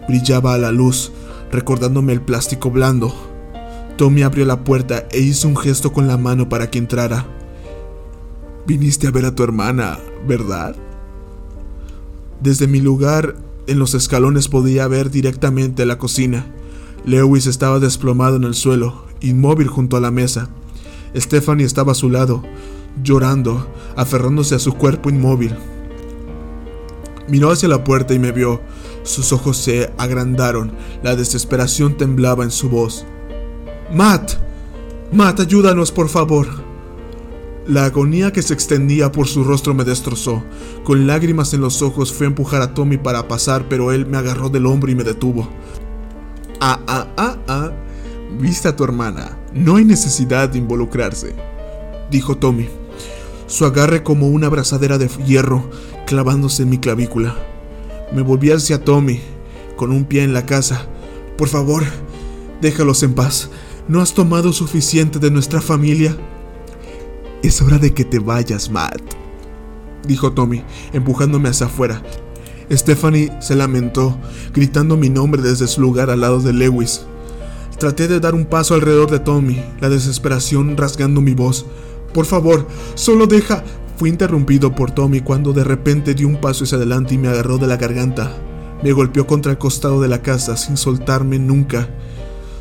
brillaba 0.09 0.55
a 0.55 0.59
la 0.59 0.73
luz, 0.73 1.13
recordándome 1.53 2.13
el 2.13 2.21
plástico 2.21 2.73
blando. 2.73 3.15
Tommy 3.97 4.23
abrió 4.23 4.45
la 4.45 4.65
puerta 4.65 5.07
e 5.13 5.21
hizo 5.21 5.47
un 5.47 5.57
gesto 5.57 5.93
con 5.93 6.09
la 6.09 6.17
mano 6.17 6.49
para 6.49 6.69
que 6.69 6.81
entrara. 6.81 7.27
Viniste 8.67 9.07
a 9.07 9.13
ver 9.13 9.25
a 9.25 9.37
tu 9.37 9.45
hermana, 9.45 10.01
¿verdad? 10.27 10.75
Desde 12.41 12.67
mi 12.67 12.81
lugar 12.81 13.37
en 13.69 13.79
los 13.79 13.95
escalones 13.95 14.49
podía 14.49 14.89
ver 14.89 15.13
directamente 15.13 15.87
la 15.87 15.97
cocina. 15.97 16.45
Lewis 17.05 17.47
estaba 17.47 17.79
desplomado 17.79 18.35
en 18.35 18.43
el 18.43 18.55
suelo, 18.55 19.05
inmóvil 19.21 19.69
junto 19.69 19.97
a 19.97 20.01
la 20.01 20.11
mesa. 20.11 20.49
Stephanie 21.15 21.65
estaba 21.65 21.93
a 21.93 21.95
su 21.95 22.11
lado, 22.11 22.43
llorando, 23.03 23.67
aferrándose 23.97 24.55
a 24.55 24.59
su 24.59 24.75
cuerpo 24.75 25.11
inmóvil. 25.11 25.55
Miró 27.29 27.51
hacia 27.51 27.69
la 27.69 27.85
puerta 27.85 28.15
y 28.15 28.19
me 28.19 28.33
vio. 28.33 28.61
Sus 29.03 29.33
ojos 29.33 29.57
se 29.57 29.93
agrandaron, 29.99 30.73
la 31.03 31.17
desesperación 31.17 31.97
temblaba 31.97 32.45
en 32.45 32.51
su 32.51 32.69
voz. 32.69 33.05
Matt, 33.93 34.33
Matt, 35.13 35.41
ayúdanos, 35.41 35.91
por 35.93 36.09
favor. 36.09 36.47
La 37.67 37.85
agonía 37.85 38.33
que 38.33 38.43
se 38.43 38.55
extendía 38.55 39.13
por 39.13 39.27
su 39.27 39.45
rostro 39.45 39.75
me 39.75 39.85
destrozó. 39.85 40.43
Con 40.85 41.07
lágrimas 41.07 41.53
en 41.55 41.61
los 41.61 41.83
ojos 41.83 42.13
fui 42.13 42.25
a 42.25 42.29
empujar 42.29 42.63
a 42.63 42.75
Tommy 42.75 42.97
para 42.99 43.29
pasar, 43.29 43.69
pero 43.69 43.93
él 43.93 44.07
me 44.07 44.19
agarró 44.19 44.49
del 44.49 44.67
hombro 44.67 44.91
y 44.91 44.95
me 44.95 45.05
detuvo. 45.05 45.49
Ah, 46.61 46.81
ah, 46.87 47.07
ah, 47.17 47.37
ah. 47.47 47.71
Viste 48.39 48.69
a 48.69 48.77
tu 48.77 48.85
hermana. 48.85 49.39
No 49.55 49.77
hay 49.77 49.85
necesidad 49.85 50.49
de 50.49 50.59
involucrarse, 50.59 51.35
dijo 52.11 52.37
Tommy. 52.37 52.69
Su 53.49 53.65
agarre 53.65 54.03
como 54.03 54.29
una 54.29 54.47
abrazadera 54.47 54.99
de 54.99 55.09
hierro 55.27 55.69
clavándose 56.07 56.63
en 56.63 56.69
mi 56.69 56.79
clavícula. 56.79 57.35
Me 58.13 58.21
volví 58.23 58.51
hacia 58.51 58.85
Tommy, 58.85 59.21
con 59.77 59.91
un 59.91 60.05
pie 60.05 60.23
en 60.23 60.35
la 60.35 60.45
casa. 60.45 60.87
Por 61.39 61.49
favor, 61.49 61.83
déjalos 62.61 63.03
en 63.03 63.15
paz. 63.15 63.51
¿No 63.89 64.03
has 64.03 64.13
tomado 64.13 64.53
suficiente 64.53 65.19
de 65.19 65.31
nuestra 65.31 65.63
familia? 65.63 66.15
Es 67.43 67.63
hora 67.63 67.79
de 67.79 67.95
que 67.95 68.05
te 68.05 68.19
vayas, 68.19 68.71
Matt, 68.71 69.01
dijo 70.07 70.33
Tommy, 70.33 70.63
empujándome 70.93 71.49
hacia 71.49 71.67
afuera. 71.67 72.03
Stephanie 72.71 73.33
se 73.41 73.57
lamentó, 73.57 74.19
gritando 74.53 74.99
mi 74.99 75.09
nombre 75.09 75.41
desde 75.41 75.69
su 75.69 75.81
lugar 75.81 76.11
al 76.11 76.21
lado 76.21 76.41
de 76.41 76.53
Lewis. 76.53 77.07
Traté 77.79 78.09
de 78.09 78.21
dar 78.21 78.35
un 78.35 78.45
paso 78.45 78.75
alrededor 78.75 79.11
de 79.11 79.21
Tommy, 79.21 79.63
la 79.81 79.89
desesperación 79.89 80.77
rasgando 80.77 81.23
mi 81.23 81.33
voz. 81.33 81.65
Por 82.13 82.27
favor, 82.27 82.67
solo 82.95 83.27
deja... 83.27 83.65
Fui 83.99 84.11
interrumpido 84.11 84.77
por 84.77 84.93
Tommy 84.93 85.23
cuando 85.23 85.53
de 85.53 85.65
repente 85.65 86.15
dio 86.15 86.29
un 86.29 86.41
paso 86.41 86.63
hacia 86.63 86.77
adelante 86.77 87.15
y 87.15 87.19
me 87.19 87.27
agarró 87.27 87.59
de 87.59 87.67
la 87.67 87.77
garganta. 87.77 88.33
Me 88.81 88.93
golpeó 88.93 89.27
contra 89.27 89.51
el 89.51 89.59
costado 89.59 90.01
de 90.01 90.07
la 90.07 90.23
casa 90.23 90.57
sin 90.57 90.77
soltarme 90.77 91.41
nunca. 91.41 91.91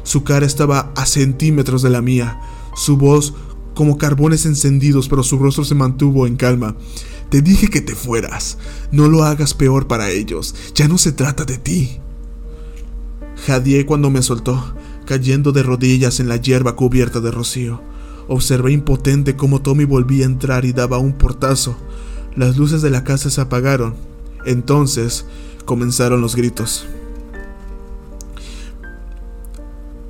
Su 0.01 0.23
cara 0.23 0.47
estaba 0.47 0.91
a 0.95 1.05
centímetros 1.05 1.83
de 1.83 1.91
la 1.91 2.01
mía, 2.01 2.41
su 2.75 2.97
voz 2.97 3.35
como 3.75 3.99
carbones 3.99 4.47
encendidos, 4.47 5.07
pero 5.07 5.21
su 5.21 5.37
rostro 5.37 5.63
se 5.63 5.75
mantuvo 5.75 6.25
en 6.25 6.37
calma. 6.37 6.75
Te 7.29 7.43
dije 7.43 7.67
que 7.67 7.81
te 7.81 7.93
fueras. 7.93 8.57
No 8.91 9.07
lo 9.07 9.23
hagas 9.23 9.53
peor 9.53 9.85
para 9.85 10.09
ellos. 10.09 10.55
Ya 10.73 10.87
no 10.87 10.97
se 10.97 11.11
trata 11.11 11.45
de 11.45 11.59
ti. 11.59 11.99
Jadeé 13.45 13.85
cuando 13.85 14.09
me 14.09 14.23
soltó, 14.23 14.73
cayendo 15.05 15.51
de 15.51 15.61
rodillas 15.61 16.19
en 16.19 16.29
la 16.29 16.37
hierba 16.37 16.75
cubierta 16.75 17.19
de 17.19 17.29
rocío. 17.29 17.79
Observé 18.27 18.71
impotente 18.71 19.35
cómo 19.35 19.61
Tommy 19.61 19.85
volvía 19.85 20.25
a 20.25 20.29
entrar 20.29 20.65
y 20.65 20.73
daba 20.73 20.97
un 20.97 21.13
portazo. 21.13 21.77
Las 22.35 22.57
luces 22.57 22.81
de 22.81 22.89
la 22.89 23.03
casa 23.03 23.29
se 23.29 23.41
apagaron. 23.41 23.95
Entonces 24.45 25.25
comenzaron 25.65 26.21
los 26.21 26.35
gritos. 26.35 26.87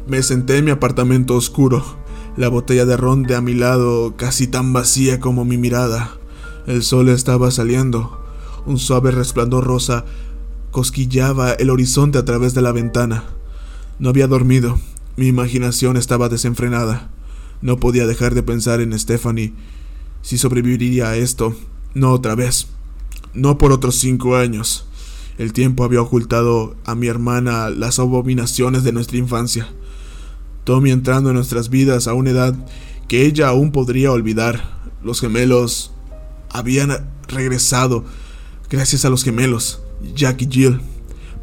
Me 0.07 0.23
senté 0.23 0.57
en 0.57 0.65
mi 0.65 0.71
apartamento 0.71 1.35
oscuro, 1.35 1.83
la 2.37 2.47
botella 2.47 2.85
de 2.85 2.95
ron 2.95 3.23
de 3.23 3.35
a 3.35 3.41
mi 3.41 3.53
lado 3.53 4.15
casi 4.15 4.47
tan 4.47 4.71
vacía 4.71 5.19
como 5.19 5.43
mi 5.43 5.57
mirada. 5.57 6.11
El 6.65 6.83
sol 6.83 7.09
estaba 7.09 7.51
saliendo. 7.51 8.17
Un 8.65 8.77
suave 8.77 9.11
resplandor 9.11 9.65
rosa 9.65 10.05
cosquillaba 10.71 11.53
el 11.53 11.69
horizonte 11.69 12.17
a 12.17 12.25
través 12.25 12.53
de 12.53 12.61
la 12.61 12.71
ventana. 12.71 13.23
No 13.99 14.09
había 14.09 14.27
dormido. 14.27 14.79
Mi 15.15 15.27
imaginación 15.27 15.97
estaba 15.97 16.29
desenfrenada. 16.29 17.09
No 17.61 17.79
podía 17.79 18.05
dejar 18.05 18.35
de 18.35 18.43
pensar 18.43 18.81
en 18.81 18.97
Stephanie. 18.97 19.53
Si 20.21 20.37
sobreviviría 20.37 21.09
a 21.09 21.17
esto, 21.17 21.55
no 21.93 22.11
otra 22.11 22.35
vez. 22.35 22.67
No 23.33 23.57
por 23.57 23.71
otros 23.71 23.95
cinco 23.95 24.35
años. 24.35 24.85
El 25.37 25.53
tiempo 25.53 25.83
había 25.83 26.01
ocultado 26.01 26.75
a 26.85 26.95
mi 26.95 27.07
hermana 27.07 27.69
las 27.69 27.99
abominaciones 27.99 28.83
de 28.83 28.91
nuestra 28.91 29.17
infancia. 29.17 29.67
Tommy 30.63 30.91
entrando 30.91 31.29
en 31.29 31.35
nuestras 31.35 31.69
vidas 31.69 32.07
a 32.07 32.13
una 32.13 32.31
edad 32.31 32.55
que 33.07 33.25
ella 33.25 33.49
aún 33.49 33.71
podría 33.71 34.11
olvidar. 34.11 34.77
Los 35.03 35.21
gemelos 35.21 35.93
habían 36.49 37.09
regresado 37.27 38.03
gracias 38.69 39.05
a 39.05 39.09
los 39.09 39.23
gemelos, 39.23 39.81
Jack 40.15 40.41
y 40.41 40.47
Jill, 40.47 40.81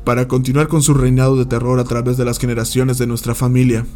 para 0.05 0.29
continuar 0.29 0.69
con 0.69 0.83
su 0.83 0.93
reinado 0.93 1.37
de 1.37 1.47
terror 1.47 1.79
a 1.79 1.85
través 1.85 2.17
de 2.17 2.25
las 2.25 2.39
generaciones 2.39 2.99
de 2.99 3.07
nuestra 3.07 3.35
familia. 3.35 3.87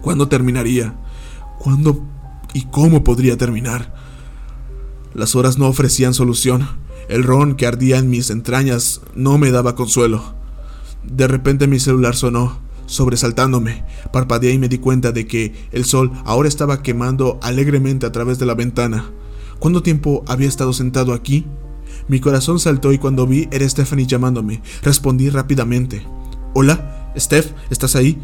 ¿Cuándo 0.00 0.28
terminaría? 0.28 0.94
¿Cuándo 1.58 2.04
y 2.54 2.66
cómo 2.66 3.04
podría 3.04 3.36
terminar? 3.36 3.94
Las 5.14 5.34
horas 5.34 5.58
no 5.58 5.66
ofrecían 5.66 6.14
solución. 6.14 6.68
El 7.08 7.24
ron 7.24 7.56
que 7.56 7.66
ardía 7.66 7.98
en 7.98 8.10
mis 8.10 8.30
entrañas 8.30 9.00
no 9.14 9.38
me 9.38 9.50
daba 9.50 9.74
consuelo. 9.74 10.34
De 11.02 11.26
repente 11.26 11.66
mi 11.66 11.80
celular 11.80 12.14
sonó, 12.14 12.60
sobresaltándome. 12.86 13.84
Parpadeé 14.12 14.52
y 14.52 14.58
me 14.58 14.68
di 14.68 14.78
cuenta 14.78 15.12
de 15.12 15.26
que 15.26 15.54
el 15.72 15.84
sol 15.84 16.12
ahora 16.24 16.48
estaba 16.48 16.82
quemando 16.82 17.38
alegremente 17.42 18.06
a 18.06 18.12
través 18.12 18.38
de 18.38 18.46
la 18.46 18.54
ventana. 18.54 19.10
¿Cuánto 19.58 19.82
tiempo 19.82 20.24
había 20.26 20.48
estado 20.48 20.72
sentado 20.72 21.12
aquí? 21.12 21.46
Mi 22.08 22.20
corazón 22.20 22.58
saltó 22.58 22.92
y 22.92 22.98
cuando 22.98 23.26
vi 23.26 23.48
era 23.50 23.68
Stephanie 23.68 24.06
llamándome. 24.06 24.62
Respondí 24.82 25.30
rápidamente. 25.30 26.06
Hola, 26.54 27.12
Steph, 27.16 27.52
¿estás 27.70 27.96
ahí? 27.96 28.18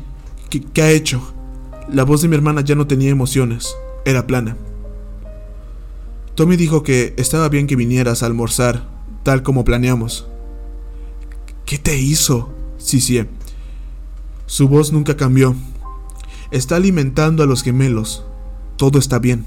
¿Qué, 0.48 0.60
¿Qué, 0.60 0.82
ha 0.82 0.90
hecho? 0.90 1.22
La 1.88 2.04
voz 2.04 2.22
de 2.22 2.28
mi 2.28 2.34
hermana 2.34 2.62
ya 2.62 2.74
no 2.74 2.86
tenía 2.86 3.10
emociones, 3.10 3.76
era 4.04 4.26
plana. 4.26 4.56
Tommy 6.34 6.56
dijo 6.56 6.82
que 6.82 7.14
estaba 7.16 7.48
bien 7.48 7.66
que 7.66 7.76
vinieras 7.76 8.22
a 8.22 8.26
almorzar, 8.26 8.88
tal 9.22 9.42
como 9.42 9.64
planeamos. 9.64 10.26
¿Qué 11.66 11.78
te 11.78 11.98
hizo? 11.98 12.50
sí. 12.78 13.22
Su 14.46 14.68
voz 14.68 14.92
nunca 14.92 15.16
cambió. 15.16 15.54
Está 16.50 16.76
alimentando 16.76 17.42
a 17.42 17.46
los 17.46 17.62
gemelos. 17.62 18.24
Todo 18.76 18.98
está 18.98 19.18
bien. 19.18 19.44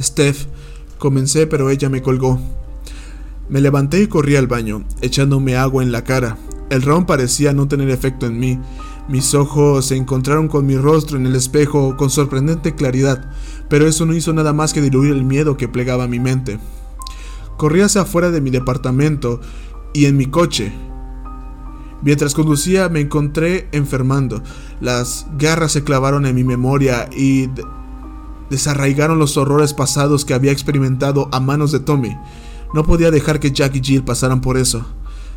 Steph, 0.00 0.46
comencé, 0.98 1.46
pero 1.46 1.70
ella 1.70 1.88
me 1.88 2.02
colgó. 2.02 2.40
Me 3.48 3.60
levanté 3.60 4.02
y 4.02 4.06
corrí 4.06 4.36
al 4.36 4.46
baño, 4.46 4.84
echándome 5.00 5.56
agua 5.56 5.82
en 5.82 5.92
la 5.92 6.04
cara. 6.04 6.38
El 6.70 6.82
ron 6.82 7.06
parecía 7.06 7.52
no 7.52 7.68
tener 7.68 7.90
efecto 7.90 8.26
en 8.26 8.38
mí, 8.38 8.58
mis 9.12 9.34
ojos 9.34 9.84
se 9.84 9.96
encontraron 9.96 10.48
con 10.48 10.64
mi 10.64 10.78
rostro 10.78 11.18
en 11.18 11.26
el 11.26 11.36
espejo 11.36 11.98
con 11.98 12.08
sorprendente 12.08 12.74
claridad, 12.74 13.30
pero 13.68 13.86
eso 13.86 14.06
no 14.06 14.14
hizo 14.14 14.32
nada 14.32 14.54
más 14.54 14.72
que 14.72 14.80
diluir 14.80 15.12
el 15.12 15.22
miedo 15.22 15.58
que 15.58 15.68
plegaba 15.68 16.08
mi 16.08 16.18
mente. 16.18 16.58
Corrí 17.58 17.82
hacia 17.82 18.00
afuera 18.00 18.30
de 18.30 18.40
mi 18.40 18.48
departamento 18.48 19.42
y 19.92 20.06
en 20.06 20.16
mi 20.16 20.24
coche. 20.24 20.72
Mientras 22.00 22.32
conducía 22.32 22.88
me 22.88 23.00
encontré 23.00 23.68
enfermando. 23.72 24.42
Las 24.80 25.26
garras 25.36 25.72
se 25.72 25.84
clavaron 25.84 26.24
en 26.24 26.34
mi 26.34 26.42
memoria 26.42 27.10
y 27.14 27.50
desarraigaron 28.48 29.18
los 29.18 29.36
horrores 29.36 29.74
pasados 29.74 30.24
que 30.24 30.32
había 30.32 30.52
experimentado 30.52 31.28
a 31.32 31.38
manos 31.38 31.70
de 31.70 31.80
Tommy. 31.80 32.16
No 32.72 32.82
podía 32.84 33.10
dejar 33.10 33.40
que 33.40 33.52
Jack 33.52 33.76
y 33.76 33.82
Jill 33.82 34.04
pasaran 34.04 34.40
por 34.40 34.56
eso. 34.56 34.86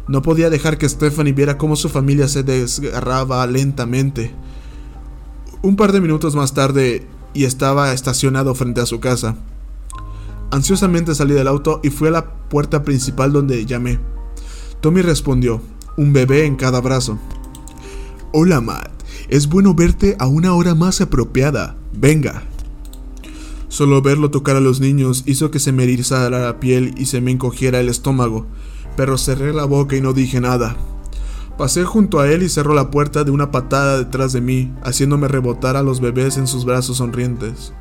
No 0.07 0.21
podía 0.21 0.49
dejar 0.49 0.77
que 0.77 0.87
Stephanie 0.87 1.33
viera 1.33 1.57
cómo 1.57 1.75
su 1.75 1.89
familia 1.89 2.27
se 2.27 2.43
desgarraba 2.43 3.45
lentamente. 3.47 4.31
Un 5.63 5.75
par 5.75 5.91
de 5.91 6.01
minutos 6.01 6.35
más 6.35 6.53
tarde 6.53 7.07
y 7.33 7.45
estaba 7.45 7.91
estacionado 7.91 8.53
frente 8.53 8.81
a 8.81 8.85
su 8.85 8.99
casa. 8.99 9.35
Ansiosamente 10.51 11.15
salí 11.15 11.33
del 11.33 11.47
auto 11.47 11.79
y 11.83 11.89
fui 11.89 12.09
a 12.09 12.11
la 12.11 12.25
puerta 12.49 12.83
principal 12.83 13.33
donde 13.33 13.65
llamé. 13.65 13.99
Tommy 14.79 15.01
respondió, 15.01 15.61
un 15.97 16.13
bebé 16.13 16.45
en 16.45 16.55
cada 16.55 16.81
brazo. 16.81 17.17
Hola 18.31 18.61
Matt, 18.61 18.91
es 19.27 19.47
bueno 19.47 19.73
verte 19.73 20.15
a 20.19 20.27
una 20.27 20.53
hora 20.53 20.75
más 20.75 21.01
apropiada. 21.01 21.77
Venga. 21.93 22.43
Solo 23.69 24.03
verlo 24.03 24.29
tocar 24.29 24.55
a 24.55 24.61
los 24.61 24.79
niños 24.79 25.23
hizo 25.25 25.49
que 25.49 25.59
se 25.59 25.71
me 25.71 25.83
erizara 25.83 26.39
la 26.39 26.59
piel 26.59 26.93
y 26.95 27.07
se 27.07 27.21
me 27.21 27.31
encogiera 27.31 27.79
el 27.79 27.89
estómago 27.89 28.45
pero 28.95 29.17
cerré 29.17 29.53
la 29.53 29.65
boca 29.65 29.95
y 29.95 30.01
no 30.01 30.13
dije 30.13 30.39
nada. 30.41 30.75
Pasé 31.57 31.83
junto 31.85 32.19
a 32.19 32.27
él 32.27 32.43
y 32.43 32.49
cerró 32.49 32.73
la 32.73 32.91
puerta 32.91 33.23
de 33.23 33.31
una 33.31 33.49
patada 33.51 33.97
detrás 33.97 34.33
de 34.33 34.41
mí, 34.41 34.73
haciéndome 34.83 35.27
rebotar 35.27 35.77
a 35.77 35.83
los 35.83 36.01
bebés 36.01 36.37
en 36.37 36.47
sus 36.47 36.65
brazos 36.65 36.97
sonrientes. 36.97 37.73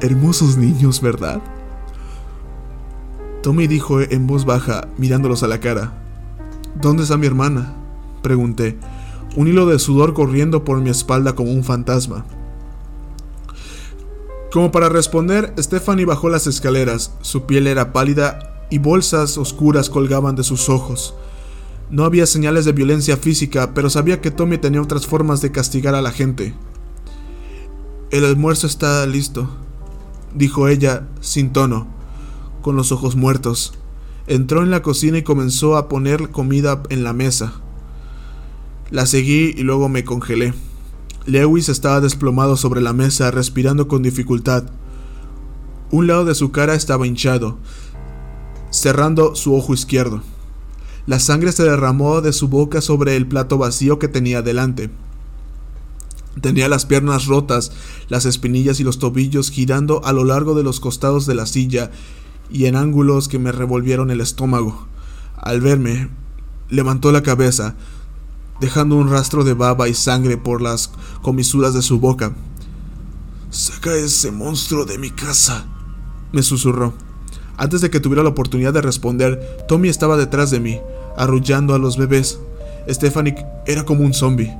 Hermosos 0.00 0.56
niños, 0.56 1.00
¿verdad? 1.00 1.40
Tommy 3.42 3.68
dijo 3.68 4.00
en 4.00 4.26
voz 4.26 4.44
baja, 4.44 4.88
mirándolos 4.98 5.44
a 5.44 5.48
la 5.48 5.60
cara. 5.60 5.92
¿Dónde 6.74 7.04
está 7.04 7.16
mi 7.16 7.26
hermana? 7.26 7.74
Pregunté, 8.22 8.76
un 9.36 9.46
hilo 9.46 9.66
de 9.66 9.78
sudor 9.78 10.12
corriendo 10.12 10.64
por 10.64 10.80
mi 10.80 10.90
espalda 10.90 11.34
como 11.34 11.52
un 11.52 11.62
fantasma. 11.62 12.24
Como 14.50 14.72
para 14.72 14.88
responder, 14.88 15.54
Stephanie 15.58 16.06
bajó 16.06 16.28
las 16.28 16.46
escaleras. 16.46 17.12
Su 17.20 17.44
piel 17.44 17.66
era 17.66 17.92
pálida 17.92 18.57
y 18.70 18.78
bolsas 18.78 19.38
oscuras 19.38 19.90
colgaban 19.90 20.36
de 20.36 20.44
sus 20.44 20.68
ojos. 20.68 21.14
No 21.90 22.04
había 22.04 22.26
señales 22.26 22.64
de 22.64 22.72
violencia 22.72 23.16
física, 23.16 23.72
pero 23.74 23.88
sabía 23.88 24.20
que 24.20 24.30
Tommy 24.30 24.58
tenía 24.58 24.82
otras 24.82 25.06
formas 25.06 25.40
de 25.40 25.52
castigar 25.52 25.94
a 25.94 26.02
la 26.02 26.12
gente. 26.12 26.54
El 28.10 28.24
almuerzo 28.24 28.66
está 28.66 29.06
listo, 29.06 29.48
dijo 30.34 30.68
ella 30.68 31.06
sin 31.20 31.52
tono, 31.52 31.86
con 32.62 32.76
los 32.76 32.92
ojos 32.92 33.16
muertos. 33.16 33.72
Entró 34.26 34.62
en 34.62 34.70
la 34.70 34.82
cocina 34.82 35.18
y 35.18 35.22
comenzó 35.22 35.76
a 35.76 35.88
poner 35.88 36.30
comida 36.30 36.82
en 36.90 37.04
la 37.04 37.14
mesa. 37.14 37.54
La 38.90 39.06
seguí 39.06 39.54
y 39.56 39.62
luego 39.62 39.88
me 39.88 40.04
congelé. 40.04 40.52
Lewis 41.24 41.68
estaba 41.68 42.00
desplomado 42.00 42.56
sobre 42.56 42.80
la 42.80 42.92
mesa, 42.92 43.30
respirando 43.30 43.88
con 43.88 44.02
dificultad. 44.02 44.64
Un 45.90 46.06
lado 46.06 46.24
de 46.26 46.34
su 46.34 46.52
cara 46.52 46.74
estaba 46.74 47.06
hinchado, 47.06 47.58
cerrando 48.70 49.34
su 49.34 49.54
ojo 49.54 49.74
izquierdo. 49.74 50.22
La 51.06 51.18
sangre 51.18 51.52
se 51.52 51.62
derramó 51.62 52.20
de 52.20 52.32
su 52.32 52.48
boca 52.48 52.80
sobre 52.80 53.16
el 53.16 53.26
plato 53.26 53.56
vacío 53.56 53.98
que 53.98 54.08
tenía 54.08 54.42
delante. 54.42 54.90
Tenía 56.42 56.68
las 56.68 56.84
piernas 56.84 57.26
rotas, 57.26 57.72
las 58.08 58.26
espinillas 58.26 58.78
y 58.78 58.84
los 58.84 58.98
tobillos 58.98 59.50
girando 59.50 60.04
a 60.04 60.12
lo 60.12 60.24
largo 60.24 60.54
de 60.54 60.62
los 60.62 60.80
costados 60.80 61.26
de 61.26 61.34
la 61.34 61.46
silla 61.46 61.90
y 62.50 62.66
en 62.66 62.76
ángulos 62.76 63.28
que 63.28 63.38
me 63.38 63.52
revolvieron 63.52 64.10
el 64.10 64.20
estómago. 64.20 64.86
Al 65.36 65.60
verme, 65.60 66.10
levantó 66.68 67.10
la 67.10 67.22
cabeza, 67.22 67.74
dejando 68.60 68.96
un 68.96 69.10
rastro 69.10 69.44
de 69.44 69.54
baba 69.54 69.88
y 69.88 69.94
sangre 69.94 70.36
por 70.36 70.60
las 70.60 70.90
comisuras 71.22 71.74
de 71.74 71.82
su 71.82 71.98
boca. 71.98 72.34
Saca 73.50 73.94
ese 73.94 74.30
monstruo 74.30 74.84
de 74.84 74.98
mi 74.98 75.10
casa, 75.10 75.66
me 76.32 76.42
susurró. 76.42 77.07
Antes 77.58 77.82
de 77.82 77.90
que 77.90 78.00
tuviera 78.00 78.22
la 78.22 78.30
oportunidad 78.30 78.72
de 78.72 78.80
responder, 78.80 79.38
Tommy 79.68 79.88
estaba 79.88 80.16
detrás 80.16 80.50
de 80.50 80.60
mí, 80.60 80.80
arrullando 81.16 81.74
a 81.74 81.78
los 81.78 81.98
bebés. 81.98 82.38
Stephanie 82.88 83.44
era 83.66 83.84
como 83.84 84.04
un 84.04 84.14
zombie 84.14 84.56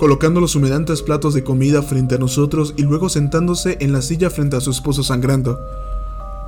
colocando 0.00 0.40
los 0.40 0.54
humedantes 0.54 1.02
platos 1.02 1.34
de 1.34 1.44
comida 1.44 1.82
frente 1.82 2.14
a 2.14 2.18
nosotros 2.18 2.72
y 2.78 2.84
luego 2.84 3.10
sentándose 3.10 3.76
en 3.80 3.92
la 3.92 4.00
silla 4.00 4.30
frente 4.30 4.56
a 4.56 4.60
su 4.62 4.70
esposo 4.70 5.02
sangrando. 5.02 5.60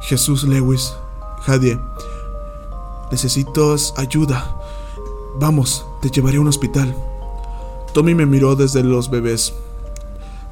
Jesús 0.01 0.45
Lewis, 0.45 0.95
Jadie, 1.43 1.79
necesitas 3.11 3.93
ayuda. 3.99 4.57
Vamos, 5.39 5.85
te 6.01 6.09
llevaré 6.09 6.39
a 6.39 6.41
un 6.41 6.49
hospital. 6.49 6.97
Tommy 7.93 8.15
me 8.15 8.25
miró 8.25 8.57
desde 8.57 8.83
los 8.83 9.11
bebés. 9.11 9.53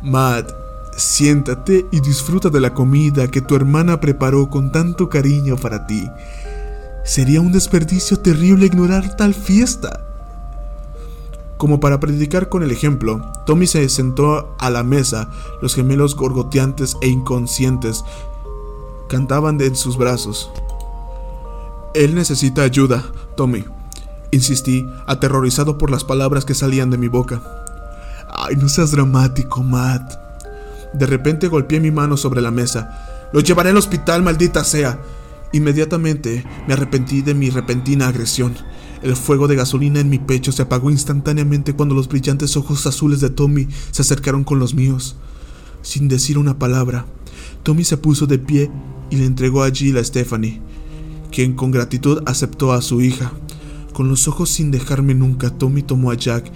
Matt, 0.02 0.52
siéntate 0.96 1.86
y 1.90 2.00
disfruta 2.00 2.50
de 2.50 2.60
la 2.60 2.74
comida 2.74 3.28
que 3.28 3.40
tu 3.40 3.54
hermana 3.56 4.00
preparó 4.00 4.50
con 4.50 4.72
tanto 4.72 5.08
cariño 5.08 5.56
para 5.56 5.86
ti. 5.86 6.08
Sería 7.04 7.40
un 7.40 7.52
desperdicio 7.52 8.18
terrible 8.18 8.66
ignorar 8.66 9.16
tal 9.16 9.34
fiesta. 9.34 10.06
Como 11.56 11.80
para 11.80 12.00
predicar 12.00 12.48
con 12.48 12.62
el 12.62 12.70
ejemplo, 12.70 13.20
Tommy 13.46 13.66
se 13.66 13.88
sentó 13.88 14.54
a 14.58 14.70
la 14.70 14.82
mesa, 14.82 15.28
los 15.60 15.74
gemelos 15.74 16.16
gorgoteantes 16.16 16.96
e 17.02 17.08
inconscientes 17.08 18.04
cantaban 19.08 19.60
en 19.60 19.76
sus 19.76 19.98
brazos. 19.98 20.50
Él 21.94 22.14
necesita 22.14 22.62
ayuda, 22.62 23.04
Tommy, 23.36 23.64
insistí, 24.30 24.86
aterrorizado 25.06 25.76
por 25.76 25.90
las 25.90 26.04
palabras 26.04 26.44
que 26.44 26.54
salían 26.54 26.90
de 26.90 26.98
mi 26.98 27.08
boca. 27.08 27.42
Ay, 28.32 28.56
no 28.56 28.68
seas 28.68 28.92
dramático, 28.92 29.62
Matt. 29.62 30.29
De 30.92 31.06
repente 31.06 31.48
golpeé 31.48 31.80
mi 31.80 31.90
mano 31.90 32.16
sobre 32.16 32.40
la 32.40 32.50
mesa. 32.50 33.28
Lo 33.32 33.40
llevaré 33.40 33.70
al 33.70 33.76
hospital, 33.76 34.22
maldita 34.22 34.64
sea. 34.64 35.00
Inmediatamente 35.52 36.44
me 36.66 36.74
arrepentí 36.74 37.22
de 37.22 37.34
mi 37.34 37.50
repentina 37.50 38.08
agresión. 38.08 38.54
El 39.02 39.16
fuego 39.16 39.48
de 39.48 39.56
gasolina 39.56 40.00
en 40.00 40.10
mi 40.10 40.18
pecho 40.18 40.52
se 40.52 40.62
apagó 40.62 40.90
instantáneamente 40.90 41.74
cuando 41.74 41.94
los 41.94 42.08
brillantes 42.08 42.56
ojos 42.56 42.86
azules 42.86 43.20
de 43.20 43.30
Tommy 43.30 43.66
se 43.90 44.02
acercaron 44.02 44.44
con 44.44 44.58
los 44.58 44.74
míos. 44.74 45.16
Sin 45.82 46.08
decir 46.08 46.36
una 46.36 46.58
palabra, 46.58 47.06
Tommy 47.62 47.84
se 47.84 47.96
puso 47.96 48.26
de 48.26 48.38
pie 48.38 48.70
y 49.08 49.16
le 49.16 49.24
entregó 49.24 49.62
a 49.62 49.70
Jill 49.70 49.96
a 49.96 50.04
Stephanie, 50.04 50.60
quien 51.32 51.54
con 51.54 51.70
gratitud 51.70 52.22
aceptó 52.26 52.72
a 52.72 52.82
su 52.82 53.00
hija. 53.00 53.32
Con 53.94 54.08
los 54.08 54.28
ojos 54.28 54.50
sin 54.50 54.70
dejarme 54.70 55.14
nunca, 55.14 55.50
Tommy 55.50 55.82
tomó 55.82 56.10
a 56.10 56.14
Jack 56.14 56.50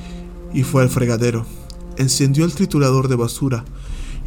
y 0.53 0.63
fue 0.63 0.83
al 0.83 0.91
fregadero. 0.91 1.47
Encendió 1.97 2.45
el 2.45 2.53
triturador 2.53 3.09
de 3.09 3.17
basura. 3.17 3.65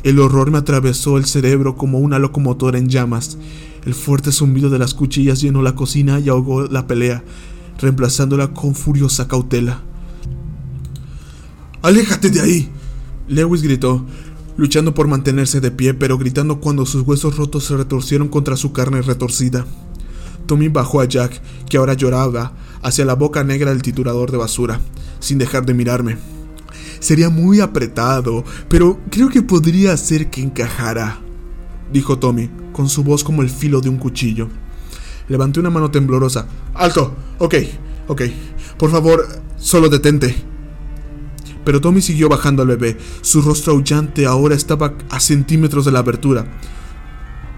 El 0.03 0.19
horror 0.19 0.51
me 0.51 0.57
atravesó 0.57 1.17
el 1.17 1.25
cerebro 1.25 1.75
como 1.75 1.99
una 1.99 2.19
locomotora 2.19 2.77
en 2.77 2.89
llamas. 2.89 3.37
El 3.85 3.93
fuerte 3.93 4.31
zumbido 4.31 4.69
de 4.69 4.79
las 4.79 4.93
cuchillas 4.93 5.41
llenó 5.41 5.61
la 5.61 5.75
cocina 5.75 6.19
y 6.19 6.29
ahogó 6.29 6.63
la 6.63 6.87
pelea 6.87 7.23
reemplazándola 7.79 8.53
con 8.53 8.75
furiosa 8.75 9.27
cautela. 9.27 9.81
¡Aléjate 11.81 12.29
de 12.29 12.41
ahí! 12.41 12.69
Lewis 13.27 13.61
gritó, 13.61 14.05
luchando 14.55 14.93
por 14.93 15.07
mantenerse 15.07 15.61
de 15.61 15.71
pie, 15.71 15.93
pero 15.93 16.17
gritando 16.17 16.59
cuando 16.59 16.85
sus 16.85 17.03
huesos 17.03 17.37
rotos 17.37 17.65
se 17.65 17.77
retorcieron 17.77 18.29
contra 18.29 18.57
su 18.57 18.71
carne 18.71 19.01
retorcida. 19.01 19.65
Tommy 20.45 20.69
bajó 20.69 21.01
a 21.01 21.05
Jack, 21.05 21.41
que 21.69 21.77
ahora 21.77 21.93
lloraba, 21.93 22.53
hacia 22.81 23.05
la 23.05 23.15
boca 23.15 23.43
negra 23.43 23.71
del 23.71 23.81
titulador 23.81 24.31
de 24.31 24.37
basura, 24.37 24.79
sin 25.19 25.37
dejar 25.37 25.65
de 25.65 25.73
mirarme. 25.73 26.36
Sería 26.99 27.29
muy 27.29 27.59
apretado, 27.59 28.43
pero 28.69 28.99
creo 29.09 29.29
que 29.29 29.41
podría 29.41 29.93
hacer 29.93 30.29
que 30.29 30.41
encajara, 30.41 31.19
dijo 31.91 32.19
Tommy, 32.19 32.49
con 32.73 32.89
su 32.89 33.03
voz 33.03 33.23
como 33.23 33.41
el 33.41 33.49
filo 33.49 33.81
de 33.81 33.89
un 33.89 33.97
cuchillo. 33.97 34.49
Levanté 35.27 35.59
una 35.59 35.69
mano 35.69 35.91
temblorosa. 35.91 36.47
¡Alto! 36.73 37.15
Ok, 37.39 37.55
ok. 38.07 38.21
Por 38.77 38.91
favor, 38.91 39.27
solo 39.57 39.89
detente. 39.89 40.35
Pero 41.65 41.81
Tommy 41.81 42.01
siguió 42.01 42.29
bajando 42.29 42.61
al 42.61 42.69
bebé. 42.69 42.97
Su 43.21 43.41
rostro 43.41 43.73
aullante 43.73 44.25
ahora 44.25 44.55
estaba 44.55 44.93
a 45.09 45.19
centímetros 45.19 45.83
de 45.83 45.91
la 45.91 45.99
abertura. 45.99 46.47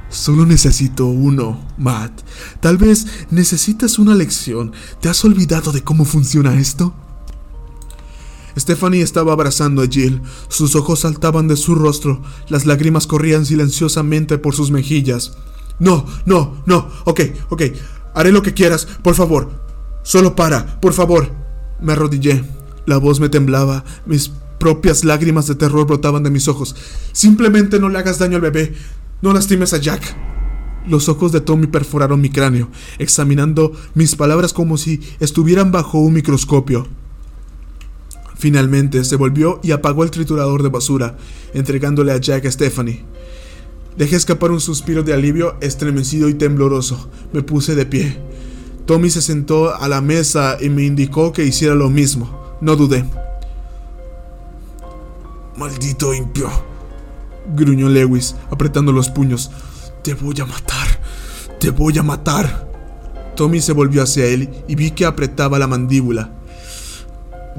Solo 0.09 0.47
necesito 0.47 1.05
uno, 1.05 1.67
Matt. 1.77 2.21
Tal 2.59 2.77
vez 2.77 3.05
necesitas 3.29 3.99
una 3.99 4.15
lección. 4.15 4.73
¿Te 4.99 5.09
has 5.09 5.23
olvidado 5.23 5.71
de 5.71 5.83
cómo 5.83 6.05
funciona 6.05 6.59
esto? 6.59 6.95
Stephanie 8.57 9.01
estaba 9.01 9.33
abrazando 9.33 9.81
a 9.81 9.87
Jill. 9.87 10.21
Sus 10.47 10.75
ojos 10.75 11.01
saltaban 11.01 11.47
de 11.47 11.57
su 11.57 11.75
rostro. 11.75 12.21
Las 12.49 12.65
lágrimas 12.65 13.07
corrían 13.07 13.45
silenciosamente 13.45 14.37
por 14.37 14.55
sus 14.55 14.71
mejillas. 14.71 15.33
No, 15.79 16.05
no, 16.25 16.61
no. 16.65 16.89
Ok, 17.05 17.21
ok. 17.49 17.63
Haré 18.13 18.31
lo 18.31 18.41
que 18.41 18.53
quieras, 18.53 18.85
por 18.85 19.15
favor. 19.15 19.49
Solo 20.03 20.35
para, 20.35 20.79
por 20.79 20.93
favor. 20.93 21.31
Me 21.81 21.93
arrodillé. 21.93 22.43
La 22.85 22.97
voz 22.97 23.19
me 23.19 23.29
temblaba. 23.29 23.85
Mis 24.05 24.31
propias 24.59 25.03
lágrimas 25.03 25.47
de 25.47 25.55
terror 25.55 25.87
brotaban 25.87 26.23
de 26.23 26.29
mis 26.29 26.47
ojos. 26.47 26.75
Simplemente 27.13 27.79
no 27.79 27.89
le 27.89 27.97
hagas 27.97 28.19
daño 28.19 28.35
al 28.35 28.41
bebé. 28.41 28.73
No 29.21 29.33
lastimes 29.33 29.73
a 29.73 29.77
Jack. 29.77 30.15
Los 30.87 31.09
ojos 31.09 31.31
de 31.31 31.41
Tommy 31.41 31.67
perforaron 31.67 32.21
mi 32.21 32.29
cráneo, 32.29 32.69
examinando 32.97 33.73
mis 33.93 34.15
palabras 34.15 34.53
como 34.53 34.77
si 34.77 35.01
estuvieran 35.19 35.71
bajo 35.71 35.99
un 35.99 36.13
microscopio. 36.13 36.87
Finalmente 38.39 39.03
se 39.03 39.17
volvió 39.17 39.59
y 39.61 39.71
apagó 39.71 40.05
el 40.05 40.11
triturador 40.11 40.63
de 40.63 40.69
basura, 40.69 41.17
entregándole 41.53 42.13
a 42.13 42.17
Jack 42.17 42.45
a 42.45 42.51
Stephanie. 42.51 43.03
Dejé 43.97 44.15
escapar 44.15 44.51
un 44.51 44.61
suspiro 44.61 45.03
de 45.03 45.13
alivio 45.13 45.57
estremecido 45.59 46.29
y 46.29 46.35
tembloroso. 46.35 47.09
Me 47.33 47.43
puse 47.43 47.75
de 47.75 47.85
pie. 47.85 48.17
Tommy 48.85 49.09
se 49.09 49.21
sentó 49.21 49.75
a 49.75 49.89
la 49.89 49.99
mesa 49.99 50.55
y 50.61 50.69
me 50.69 50.83
indicó 50.83 51.33
que 51.33 51.43
hiciera 51.43 51.75
lo 51.75 51.89
mismo. 51.89 52.57
No 52.61 52.77
dudé. 52.77 53.03
Maldito 55.57 56.13
impio, 56.13 56.49
gruñó 57.53 57.89
Lewis, 57.89 58.37
apretando 58.49 58.93
los 58.93 59.09
puños. 59.09 59.51
Te 60.01 60.13
voy 60.13 60.39
a 60.39 60.45
matar. 60.45 60.87
Te 61.59 61.71
voy 61.71 61.97
a 61.97 62.03
matar. 62.03 62.69
Tommy 63.35 63.59
se 63.59 63.73
volvió 63.73 64.01
hacia 64.01 64.27
él 64.27 64.49
y 64.69 64.75
vi 64.75 64.91
que 64.91 65.05
apretaba 65.05 65.59
la 65.59 65.67
mandíbula. 65.67 66.38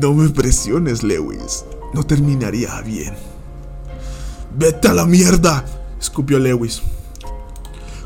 No 0.00 0.14
me 0.14 0.30
presiones, 0.30 1.02
Lewis. 1.02 1.66
No 1.92 2.04
terminaría 2.04 2.80
bien. 2.80 3.12
¡Vete 4.56 4.88
a 4.88 4.94
la 4.94 5.04
mierda! 5.04 5.62
escupió 6.00 6.38
Lewis. 6.38 6.80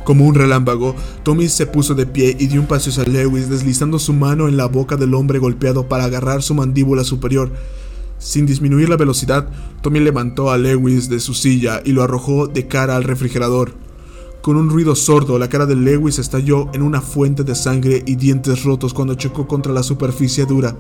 Como 0.02 0.26
un 0.26 0.34
relámpago, 0.34 0.96
Tommy 1.22 1.48
se 1.48 1.66
puso 1.66 1.94
de 1.94 2.04
pie 2.04 2.36
y 2.36 2.48
dio 2.48 2.60
un 2.60 2.66
paso 2.66 2.90
hacia 2.90 3.04
Lewis, 3.04 3.48
deslizando 3.48 4.00
su 4.00 4.12
mano 4.12 4.48
en 4.48 4.56
la 4.56 4.66
boca 4.66 4.96
del 4.96 5.14
hombre 5.14 5.38
golpeado 5.38 5.88
para 5.88 6.04
agarrar 6.04 6.42
su 6.42 6.52
mandíbula 6.54 7.04
superior. 7.04 7.52
Sin 8.18 8.44
disminuir 8.44 8.88
la 8.88 8.96
velocidad, 8.96 9.48
Tommy 9.80 10.00
levantó 10.00 10.50
a 10.50 10.58
Lewis 10.58 11.08
de 11.08 11.20
su 11.20 11.32
silla 11.32 11.80
y 11.84 11.92
lo 11.92 12.02
arrojó 12.02 12.48
de 12.48 12.66
cara 12.66 12.96
al 12.96 13.04
refrigerador. 13.04 13.72
Con 14.42 14.56
un 14.56 14.68
ruido 14.68 14.96
sordo, 14.96 15.38
la 15.38 15.48
cara 15.48 15.64
de 15.64 15.76
Lewis 15.76 16.18
estalló 16.18 16.70
en 16.74 16.82
una 16.82 17.00
fuente 17.00 17.44
de 17.44 17.54
sangre 17.54 18.02
y 18.04 18.16
dientes 18.16 18.64
rotos 18.64 18.92
cuando 18.92 19.14
chocó 19.14 19.46
contra 19.46 19.72
la 19.72 19.84
superficie 19.84 20.44
dura. 20.44 20.76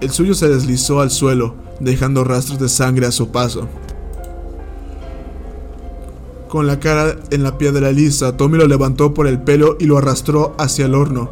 El 0.00 0.10
suyo 0.10 0.34
se 0.34 0.48
deslizó 0.48 1.00
al 1.00 1.10
suelo, 1.10 1.54
dejando 1.80 2.24
rastros 2.24 2.58
de 2.58 2.68
sangre 2.68 3.06
a 3.06 3.12
su 3.12 3.30
paso. 3.30 3.68
Con 6.48 6.66
la 6.66 6.78
cara 6.78 7.16
en 7.30 7.42
la 7.42 7.58
piedra 7.58 7.90
lisa, 7.90 8.36
Tommy 8.36 8.58
lo 8.58 8.66
levantó 8.66 9.12
por 9.12 9.26
el 9.26 9.40
pelo 9.40 9.76
y 9.80 9.86
lo 9.86 9.98
arrastró 9.98 10.54
hacia 10.58 10.86
el 10.86 10.94
horno. 10.94 11.30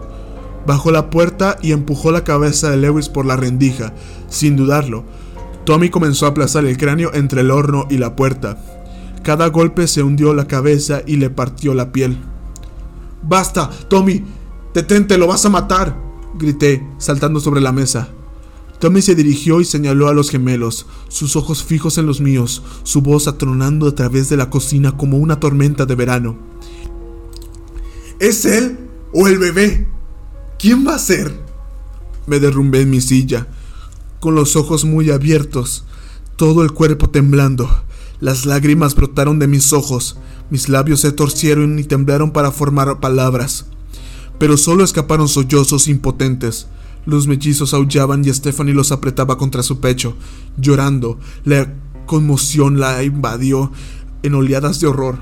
Bajó 0.66 0.90
la 0.90 1.10
puerta 1.10 1.58
y 1.62 1.72
empujó 1.72 2.10
la 2.12 2.24
cabeza 2.24 2.70
de 2.70 2.76
Lewis 2.76 3.08
por 3.08 3.26
la 3.26 3.36
rendija, 3.36 3.92
sin 4.28 4.56
dudarlo. 4.56 5.04
Tommy 5.64 5.90
comenzó 5.90 6.26
a 6.26 6.30
aplazar 6.30 6.64
el 6.64 6.76
cráneo 6.76 7.12
entre 7.14 7.42
el 7.42 7.50
horno 7.50 7.86
y 7.88 7.98
la 7.98 8.16
puerta. 8.16 8.58
Cada 9.22 9.46
golpe 9.48 9.86
se 9.86 10.02
hundió 10.02 10.34
la 10.34 10.48
cabeza 10.48 11.02
y 11.06 11.16
le 11.16 11.30
partió 11.30 11.74
la 11.74 11.92
piel. 11.92 12.18
¡Basta, 13.22 13.70
Tommy! 13.88 14.24
¡Detente, 14.74 15.18
lo 15.18 15.28
vas 15.28 15.44
a 15.46 15.50
matar! 15.50 15.96
grité, 16.34 16.84
saltando 16.98 17.38
sobre 17.38 17.60
la 17.60 17.70
mesa. 17.72 18.08
Tommy 18.82 19.00
se 19.00 19.14
dirigió 19.14 19.60
y 19.60 19.64
señaló 19.64 20.08
a 20.08 20.12
los 20.12 20.28
gemelos, 20.28 20.86
sus 21.06 21.36
ojos 21.36 21.62
fijos 21.62 21.98
en 21.98 22.06
los 22.06 22.20
míos, 22.20 22.64
su 22.82 23.00
voz 23.00 23.28
atronando 23.28 23.86
a 23.86 23.94
través 23.94 24.28
de 24.28 24.36
la 24.36 24.50
cocina 24.50 24.96
como 24.96 25.18
una 25.18 25.38
tormenta 25.38 25.86
de 25.86 25.94
verano. 25.94 26.36
¿Es 28.18 28.44
él 28.44 28.80
o 29.12 29.28
el 29.28 29.38
bebé? 29.38 29.86
¿Quién 30.58 30.84
va 30.84 30.96
a 30.96 30.98
ser? 30.98 31.32
Me 32.26 32.40
derrumbé 32.40 32.80
en 32.80 32.90
mi 32.90 33.00
silla, 33.00 33.46
con 34.18 34.34
los 34.34 34.56
ojos 34.56 34.84
muy 34.84 35.12
abiertos, 35.12 35.84
todo 36.34 36.64
el 36.64 36.72
cuerpo 36.72 37.08
temblando. 37.08 37.70
Las 38.18 38.46
lágrimas 38.46 38.96
brotaron 38.96 39.38
de 39.38 39.46
mis 39.46 39.72
ojos, 39.72 40.16
mis 40.50 40.68
labios 40.68 40.98
se 40.98 41.12
torcieron 41.12 41.78
y 41.78 41.84
temblaron 41.84 42.32
para 42.32 42.50
formar 42.50 42.98
palabras. 42.98 43.66
Pero 44.40 44.56
solo 44.56 44.82
escaparon 44.82 45.28
sollozos 45.28 45.86
impotentes. 45.86 46.66
Los 47.04 47.26
mellizos 47.26 47.74
aullaban 47.74 48.24
y 48.24 48.32
Stephanie 48.32 48.74
los 48.74 48.92
apretaba 48.92 49.36
contra 49.36 49.62
su 49.62 49.80
pecho, 49.80 50.16
llorando. 50.56 51.18
La 51.44 51.72
conmoción 52.06 52.78
la 52.78 53.02
invadió 53.02 53.72
en 54.22 54.34
oleadas 54.34 54.80
de 54.80 54.86
horror. 54.86 55.18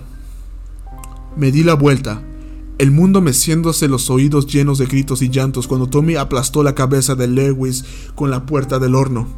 Me 1.37 1.53
di 1.53 1.63
la 1.63 1.75
vuelta, 1.75 2.23
el 2.79 2.91
mundo 2.91 3.21
meciéndose 3.21 3.89
los 3.89 4.09
oídos 4.09 4.47
llenos 4.47 4.79
de 4.79 4.87
gritos 4.87 5.21
y 5.23 5.29
llantos 5.29 5.67
cuando 5.69 5.87
Tommy 5.87 6.17
aplastó 6.17 6.63
la 6.63 6.75
cabeza 6.75 7.15
de 7.15 7.29
Lewis 7.29 7.85
con 8.15 8.31
la 8.31 8.47
puerta 8.47 8.79
del 8.79 8.95
horno. 8.95 9.29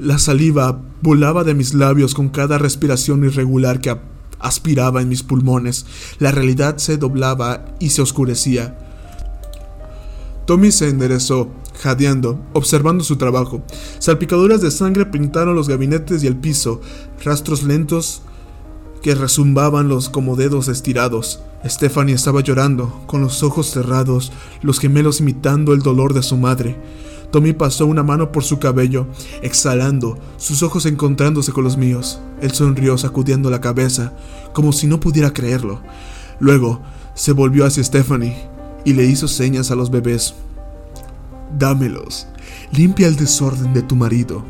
La 0.00 0.18
saliva 0.18 0.82
volaba 1.02 1.44
de 1.44 1.54
mis 1.54 1.74
labios 1.74 2.14
con 2.14 2.28
cada 2.28 2.58
respiración 2.58 3.24
irregular 3.24 3.80
que 3.80 3.96
aspiraba 4.40 5.00
en 5.00 5.08
mis 5.08 5.22
pulmones. 5.22 5.86
La 6.18 6.32
realidad 6.32 6.78
se 6.78 6.96
doblaba 6.96 7.66
y 7.78 7.90
se 7.90 8.02
oscurecía. 8.02 8.89
Tommy 10.50 10.72
se 10.72 10.88
enderezó, 10.88 11.48
jadeando, 11.80 12.40
observando 12.54 13.04
su 13.04 13.14
trabajo. 13.14 13.62
Salpicaduras 14.00 14.60
de 14.60 14.72
sangre 14.72 15.06
pintaron 15.06 15.54
los 15.54 15.68
gabinetes 15.68 16.24
y 16.24 16.26
el 16.26 16.34
piso, 16.34 16.80
rastros 17.24 17.62
lentos 17.62 18.22
que 19.00 19.14
resumbaban 19.14 19.88
los 19.88 20.08
como 20.08 20.34
dedos 20.34 20.66
estirados. 20.66 21.40
Stephanie 21.64 22.16
estaba 22.16 22.40
llorando, 22.40 23.00
con 23.06 23.20
los 23.20 23.44
ojos 23.44 23.70
cerrados, 23.70 24.32
los 24.60 24.80
gemelos 24.80 25.20
imitando 25.20 25.72
el 25.72 25.82
dolor 25.82 26.14
de 26.14 26.24
su 26.24 26.36
madre. 26.36 26.76
Tommy 27.30 27.52
pasó 27.52 27.86
una 27.86 28.02
mano 28.02 28.32
por 28.32 28.42
su 28.42 28.58
cabello, 28.58 29.06
exhalando, 29.42 30.18
sus 30.36 30.64
ojos 30.64 30.84
encontrándose 30.84 31.52
con 31.52 31.62
los 31.62 31.76
míos. 31.76 32.18
Él 32.42 32.50
sonrió 32.50 32.98
sacudiendo 32.98 33.50
la 33.50 33.60
cabeza, 33.60 34.14
como 34.52 34.72
si 34.72 34.88
no 34.88 34.98
pudiera 34.98 35.32
creerlo. 35.32 35.80
Luego 36.40 36.80
se 37.14 37.30
volvió 37.30 37.66
hacia 37.66 37.84
Stephanie 37.84 38.50
y 38.84 38.92
le 38.92 39.04
hizo 39.04 39.28
señas 39.28 39.70
a 39.70 39.76
los 39.76 39.90
bebés. 39.90 40.34
Dámelos, 41.58 42.26
limpia 42.72 43.06
el 43.08 43.16
desorden 43.16 43.72
de 43.74 43.82
tu 43.82 43.96
marido. 43.96 44.44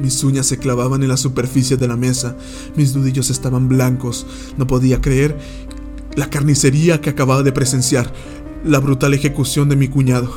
Mis 0.00 0.22
uñas 0.22 0.46
se 0.46 0.58
clavaban 0.58 1.02
en 1.02 1.08
la 1.08 1.16
superficie 1.16 1.76
de 1.76 1.88
la 1.88 1.96
mesa, 1.96 2.36
mis 2.76 2.94
nudillos 2.94 3.30
estaban 3.30 3.68
blancos, 3.68 4.26
no 4.56 4.66
podía 4.66 5.00
creer 5.00 5.36
la 6.14 6.30
carnicería 6.30 7.00
que 7.00 7.10
acababa 7.10 7.42
de 7.42 7.52
presenciar, 7.52 8.12
la 8.64 8.78
brutal 8.78 9.14
ejecución 9.14 9.68
de 9.68 9.76
mi 9.76 9.88
cuñado. 9.88 10.30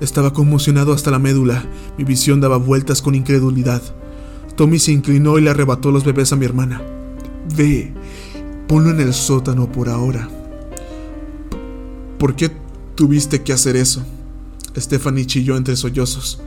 Estaba 0.00 0.32
conmocionado 0.32 0.92
hasta 0.94 1.10
la 1.10 1.18
médula, 1.18 1.64
mi 1.98 2.04
visión 2.04 2.40
daba 2.40 2.56
vueltas 2.56 3.02
con 3.02 3.14
incredulidad. 3.14 3.82
Tommy 4.56 4.78
se 4.78 4.92
inclinó 4.92 5.38
y 5.38 5.42
le 5.42 5.50
arrebató 5.50 5.90
los 5.90 6.04
bebés 6.04 6.32
a 6.32 6.36
mi 6.36 6.46
hermana. 6.46 6.82
Ve, 7.56 7.92
ponlo 8.66 8.90
en 8.90 9.00
el 9.00 9.12
sótano 9.12 9.70
por 9.70 9.88
ahora. 9.88 10.28
¿Por 12.20 12.36
qué 12.36 12.50
tuviste 12.96 13.40
que 13.40 13.54
hacer 13.54 13.76
eso? 13.76 14.02
Stephanie 14.76 15.24
chilló 15.24 15.56
entre 15.56 15.74
sollozos. 15.74 16.38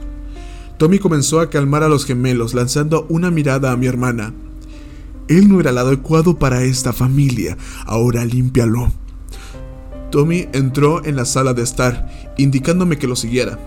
Tommy 0.78 1.00
comenzó 1.00 1.40
a 1.40 1.50
calmar 1.50 1.82
a 1.82 1.88
los 1.88 2.06
gemelos, 2.06 2.54
lanzando 2.54 3.06
una 3.08 3.32
mirada 3.32 3.72
a 3.72 3.76
mi 3.76 3.88
hermana. 3.88 4.32
Él 5.26 5.48
no 5.48 5.58
era 5.58 5.70
el 5.70 5.78
adecuado 5.78 6.38
para 6.38 6.62
esta 6.62 6.92
familia, 6.92 7.58
ahora 7.86 8.24
límpialo. 8.24 8.92
Tommy 10.12 10.46
entró 10.52 11.04
en 11.04 11.16
la 11.16 11.24
sala 11.24 11.54
de 11.54 11.64
estar, 11.64 12.08
indicándome 12.38 12.96
que 12.96 13.08
lo 13.08 13.16
siguiera. 13.16 13.58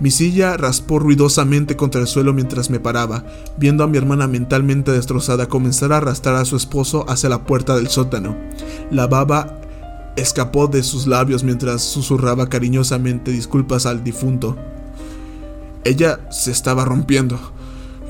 Mi 0.00 0.10
silla 0.10 0.56
raspó 0.56 0.98
ruidosamente 0.98 1.76
contra 1.76 2.00
el 2.00 2.06
suelo 2.06 2.32
mientras 2.32 2.70
me 2.70 2.80
paraba, 2.80 3.26
viendo 3.58 3.84
a 3.84 3.88
mi 3.88 3.98
hermana 3.98 4.26
mentalmente 4.26 4.90
destrozada 4.90 5.50
comenzar 5.50 5.92
a 5.92 5.98
arrastrar 5.98 6.36
a 6.36 6.46
su 6.46 6.56
esposo 6.56 7.04
hacia 7.10 7.28
la 7.28 7.44
puerta 7.44 7.76
del 7.76 7.88
sótano. 7.88 8.34
La 8.90 9.06
baba 9.06 9.60
escapó 10.16 10.66
de 10.66 10.82
sus 10.82 11.06
labios 11.06 11.44
mientras 11.44 11.82
susurraba 11.82 12.48
cariñosamente 12.48 13.30
disculpas 13.30 13.86
al 13.86 14.02
difunto. 14.02 14.56
Ella 15.84 16.28
se 16.30 16.50
estaba 16.50 16.84
rompiendo. 16.84 17.38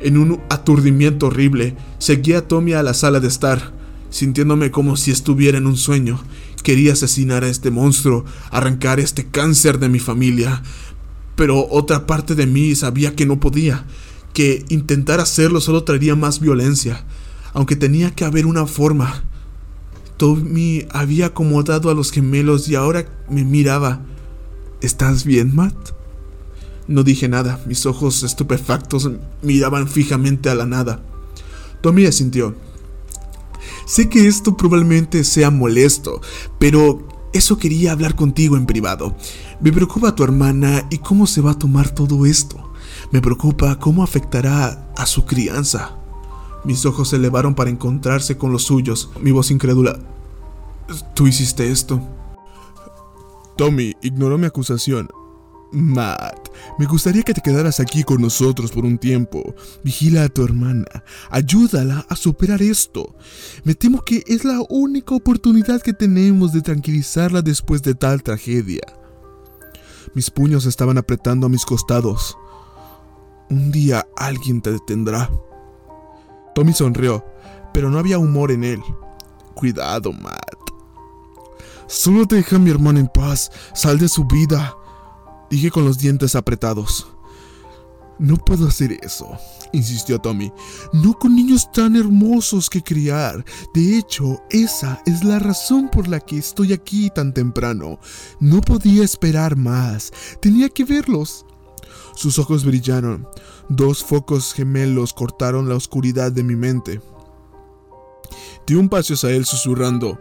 En 0.01 0.16
un 0.16 0.40
aturdimiento 0.49 1.27
horrible, 1.27 1.77
seguía 1.99 2.38
a 2.38 2.42
Tommy 2.42 2.73
a 2.73 2.83
la 2.83 2.95
sala 2.95 3.21
de 3.21 3.29
estar, 3.29 3.73
sintiéndome 4.11 4.71
como 4.71 4.97
si 4.97 5.11
estuviera 5.11 5.59
en 5.59 5.66
un 5.66 5.77
sueño. 5.77 6.23
Quería 6.62 6.95
asesinar 6.95 7.45
a 7.45 7.49
este 7.49 7.71
monstruo, 7.71 8.25
arrancar 8.51 9.01
este 9.01 9.27
cáncer 9.27 9.79
de 9.79 9.88
mi 9.88 9.99
familia. 9.99 10.62
Pero 11.35 11.66
otra 11.71 12.07
parte 12.07 12.35
de 12.35 12.47
mí 12.47 12.75
sabía 12.75 13.14
que 13.14 13.27
no 13.27 13.40
podía, 13.40 13.85
que 14.33 14.64
intentar 14.69 15.21
hacerlo 15.21 15.61
solo 15.61 15.85
traería 15.85 16.14
más 16.14 16.40
violencia, 16.40 17.05
aunque 17.53 17.77
tenía 17.77 18.11
que 18.14 18.25
haber 18.25 18.47
una 18.47 18.66
forma. 18.66 19.23
Tommy 20.16 20.87
había 20.90 21.26
acomodado 21.26 21.90
a 21.90 21.94
los 21.94 22.11
gemelos 22.11 22.68
y 22.68 22.74
ahora 22.74 23.07
me 23.29 23.44
miraba. 23.44 24.00
¿Estás 24.81 25.24
bien, 25.24 25.55
Matt? 25.55 25.74
No 26.88 27.02
dije 27.02 27.29
nada, 27.29 27.61
mis 27.66 27.85
ojos 27.87 28.22
estupefactos 28.22 29.11
miraban 29.42 29.88
fijamente 29.88 30.50
a 30.50 30.55
la 30.55 30.66
nada. 30.66 31.02
Tommy 31.81 32.07
asintió. 32.07 32.55
Sé 33.87 34.09
que 34.09 34.26
esto 34.26 34.57
probablemente 34.57 35.24
sea 35.24 35.50
molesto, 35.50 36.20
pero 36.59 37.07
eso 37.33 37.59
quería 37.59 37.92
hablar 37.92 38.16
contigo 38.16 38.57
en 38.57 38.66
privado. 38.66 39.16
Me 39.61 39.72
preocupa 39.72 40.14
tu 40.14 40.24
hermana 40.24 40.87
y 40.90 40.98
cómo 40.98 41.26
se 41.26 41.40
va 41.40 41.52
a 41.52 41.59
tomar 41.59 41.90
todo 41.90 42.26
esto. 42.26 42.72
Me 43.11 43.20
preocupa 43.20 43.79
cómo 43.79 44.02
afectará 44.02 44.92
a 44.96 45.07
su 45.07 45.24
crianza. 45.24 45.96
Mis 46.66 46.85
ojos 46.85 47.11
se 47.11 47.16
elevaron 47.16 47.55
para 47.55 47.70
encontrarse 47.70 48.37
con 48.37 48.50
los 48.50 48.64
suyos. 48.64 49.11
Mi 49.20 49.31
voz 49.31 49.52
incrédula. 49.52 50.00
¿Tú 51.14 51.29
hiciste 51.29 51.70
esto? 51.70 52.00
Tommy 53.57 53.94
ignoró 54.02 54.37
mi 54.37 54.46
acusación. 54.46 55.09
Matt, 55.70 56.48
me 56.79 56.87
gustaría 56.87 57.22
que 57.22 57.35
te 57.35 57.40
quedaras 57.40 57.79
aquí 57.79 58.02
con 58.02 58.20
nosotros 58.20 58.72
por 58.72 58.85
un 58.85 58.98
tiempo. 58.98 59.55
Vigila 59.85 60.24
a 60.24 60.29
tu 60.29 60.42
hermana. 60.42 60.87
Ayúdala 61.31 62.05
a 62.09 62.16
superar 62.16 62.61
esto. 62.62 63.14
Me 63.62 63.76
temo 63.76 64.02
que 64.02 64.24
es 64.26 64.44
la 64.44 64.61
única 64.68 65.14
oportunidad 65.14 65.81
que 65.83 65.92
tenemos 65.92 66.52
de 66.52 66.62
tranquilizarla 66.62 67.42
después 67.42 67.83
de 67.83 67.94
tal 67.94 68.24
tragedia. 68.24 68.83
Mis 70.14 70.31
puños 70.31 70.66
estaban 70.66 70.98
apretando 70.98 71.46
a 71.46 71.50
mis 71.50 71.64
costados. 71.64 72.37
Un 73.50 73.70
día 73.70 74.05
alguien 74.16 74.61
te 74.61 74.72
detendrá. 74.72 75.31
Tommy 76.57 76.73
sonrió, 76.73 77.23
pero 77.75 77.90
no 77.90 77.99
había 77.99 78.19
humor 78.19 78.51
en 78.51 78.64
él. 78.64 78.83
Cuidado, 79.55 80.11
Matt. 80.14 80.57
Solo 81.87 82.25
deja 82.25 82.57
a 82.57 82.59
mi 82.59 82.71
hermana 82.71 82.99
en 82.99 83.09
paz. 83.09 83.51
Sal 83.75 83.99
de 83.99 84.09
su 84.09 84.25
vida. 84.25 84.75
Dije 85.51 85.71
con 85.71 85.85
los 85.85 85.99
dientes 85.99 86.35
apretados. 86.35 87.09
No 88.19 88.38
puedo 88.38 88.69
hacer 88.69 88.92
eso, 89.03 89.29
insistió 89.75 90.19
Tommy. 90.19 90.51
No 90.95 91.12
con 91.12 91.37
niños 91.37 91.71
tan 91.71 91.95
hermosos 91.95 92.71
que 92.71 92.83
criar. 92.83 93.45
De 93.75 93.99
hecho, 93.99 94.40
esa 94.49 95.03
es 95.05 95.25
la 95.25 95.38
razón 95.38 95.90
por 95.90 96.09
la 96.09 96.21
que 96.21 96.38
estoy 96.38 96.73
aquí 96.73 97.11
tan 97.11 97.35
temprano. 97.35 97.99
No 98.40 98.62
podía 98.62 99.05
esperar 99.05 99.57
más. 99.57 100.11
Tenía 100.40 100.71
que 100.71 100.87
verlos. 100.87 101.45
Sus 102.16 102.38
ojos 102.38 102.64
brillaron. 102.64 103.29
Dos 103.68 104.02
focos 104.02 104.55
gemelos 104.55 105.12
cortaron 105.12 105.68
la 105.68 105.76
oscuridad 105.76 106.33
de 106.33 106.42
mi 106.42 106.57
mente. 106.57 107.00
Di 108.66 108.74
un 108.74 108.88
paso 108.88 109.14
hacia 109.14 109.31
él 109.31 109.44
susurrando. 109.44 110.18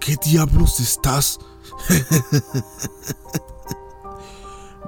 ¿Qué 0.00 0.16
diablos 0.22 0.80
estás? 0.80 1.38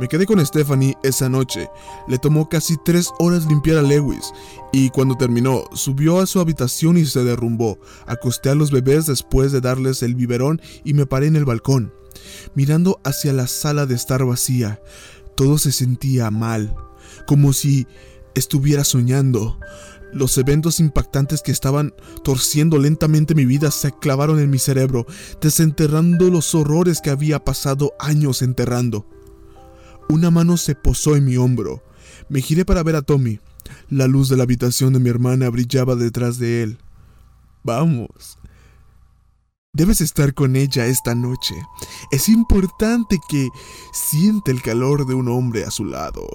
Me 0.01 0.09
quedé 0.09 0.27
con 0.27 0.45
Stephanie 0.45 0.97
esa 1.05 1.29
noche. 1.29 1.69
Le 2.09 2.19
tomó 2.19 2.49
casi 2.49 2.77
tres 2.85 3.11
horas 3.21 3.47
limpiar 3.47 3.79
a 3.79 3.83
Lewis 3.83 4.33
y 4.73 4.91
cuando 4.91 5.17
terminó 5.17 5.65
subió 5.75 6.19
a 6.19 6.27
su 6.27 6.41
habitación 6.41 6.97
y 6.97 7.07
se 7.07 7.23
derrumbó. 7.23 7.79
Acosté 8.07 8.51
a 8.51 8.57
los 8.57 8.73
bebés 8.73 9.07
después 9.07 9.53
de 9.53 9.61
darles 9.61 10.03
el 10.03 10.17
biberón 10.17 10.61
y 10.83 10.95
me 10.95 11.07
paré 11.07 11.29
en 11.29 11.37
el 11.37 11.45
balcón, 11.45 11.93
mirando 12.55 13.01
hacia 13.05 13.33
la 13.33 13.47
sala 13.47 13.87
de 13.87 13.95
estar 13.95 14.25
vacía. 14.25 14.83
Todo 15.37 15.59
se 15.59 15.73
sentía 15.73 16.31
mal, 16.31 16.75
como 17.27 17.53
si 17.53 17.87
estuviera 18.35 18.85
soñando. 18.85 19.59
Los 20.13 20.37
eventos 20.37 20.79
impactantes 20.79 21.41
que 21.41 21.53
estaban 21.53 21.95
torciendo 22.23 22.79
lentamente 22.79 23.35
mi 23.35 23.47
vida 23.47 23.71
se 23.71 23.93
clavaron 23.93 24.39
en 24.41 24.51
mi 24.51 24.59
cerebro, 24.59 25.07
desenterrando 25.41 26.29
los 26.29 26.55
horrores 26.55 27.01
que 27.01 27.11
había 27.11 27.43
pasado 27.43 27.95
años 27.99 28.43
enterrando. 28.43 29.07
Una 30.09 30.31
mano 30.31 30.59
se 30.59 30.75
posó 30.75 31.17
en 31.17 31.25
mi 31.25 31.39
hombro. 31.39 31.83
Me 32.29 32.43
giré 32.43 32.65
para 32.67 32.83
ver 32.83 32.97
a 32.97 33.03
Tommy. 33.03 33.41
La 33.89 34.07
luz 34.07 34.29
de 34.29 34.37
la 34.37 34.43
habitación 34.43 34.93
de 34.93 35.01
mi 35.01 35.09
hermana 35.09 35.49
brillaba 35.49 35.97
detrás 35.97 36.39
de 36.39 36.63
él. 36.63 36.79
Vamos. 37.63 38.39
Debes 39.75 40.03
estar 40.03 40.35
con 40.35 40.55
ella 40.57 40.87
esta 40.87 41.15
noche. 41.15 41.55
Es 42.11 42.29
importante 42.29 43.19
que 43.29 43.49
siente 43.93 44.51
el 44.51 44.61
calor 44.61 45.07
de 45.07 45.15
un 45.15 45.29
hombre 45.29 45.65
a 45.65 45.71
su 45.71 45.85
lado 45.85 46.27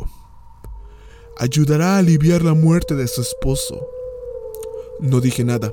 ayudará 1.37 1.95
a 1.95 1.97
aliviar 1.99 2.43
la 2.43 2.53
muerte 2.53 2.95
de 2.95 3.07
su 3.07 3.21
esposo. 3.21 3.87
No 4.99 5.21
dije 5.21 5.43
nada, 5.43 5.71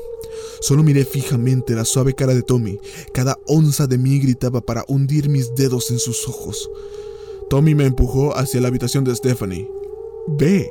solo 0.60 0.82
miré 0.82 1.04
fijamente 1.04 1.74
la 1.74 1.84
suave 1.84 2.14
cara 2.14 2.34
de 2.34 2.42
Tommy. 2.42 2.78
Cada 3.12 3.38
onza 3.46 3.86
de 3.86 3.98
mí 3.98 4.18
gritaba 4.18 4.60
para 4.60 4.84
hundir 4.86 5.28
mis 5.28 5.54
dedos 5.54 5.90
en 5.90 5.98
sus 5.98 6.28
ojos. 6.28 6.70
Tommy 7.48 7.74
me 7.74 7.86
empujó 7.86 8.36
hacia 8.36 8.60
la 8.60 8.68
habitación 8.68 9.04
de 9.04 9.16
Stephanie. 9.16 9.70
Ve. 10.26 10.70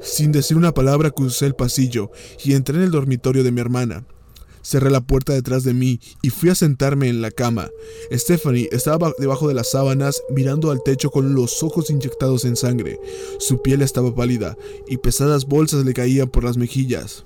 Sin 0.00 0.32
decir 0.32 0.56
una 0.56 0.74
palabra 0.74 1.10
crucé 1.10 1.46
el 1.46 1.54
pasillo 1.54 2.10
y 2.44 2.54
entré 2.54 2.76
en 2.76 2.82
el 2.82 2.90
dormitorio 2.90 3.44
de 3.44 3.52
mi 3.52 3.60
hermana. 3.60 4.06
Cerré 4.62 4.90
la 4.90 5.00
puerta 5.00 5.32
detrás 5.32 5.64
de 5.64 5.74
mí 5.74 6.00
y 6.22 6.30
fui 6.30 6.50
a 6.50 6.54
sentarme 6.54 7.08
en 7.08 7.22
la 7.22 7.30
cama. 7.30 7.70
Stephanie 8.12 8.68
estaba 8.72 9.12
debajo 9.18 9.48
de 9.48 9.54
las 9.54 9.70
sábanas 9.70 10.22
mirando 10.30 10.70
al 10.70 10.82
techo 10.82 11.10
con 11.10 11.34
los 11.34 11.62
ojos 11.62 11.90
inyectados 11.90 12.44
en 12.44 12.56
sangre. 12.56 13.00
Su 13.38 13.62
piel 13.62 13.82
estaba 13.82 14.14
pálida 14.14 14.56
y 14.86 14.98
pesadas 14.98 15.46
bolsas 15.46 15.84
le 15.84 15.94
caían 15.94 16.28
por 16.28 16.44
las 16.44 16.56
mejillas. 16.56 17.24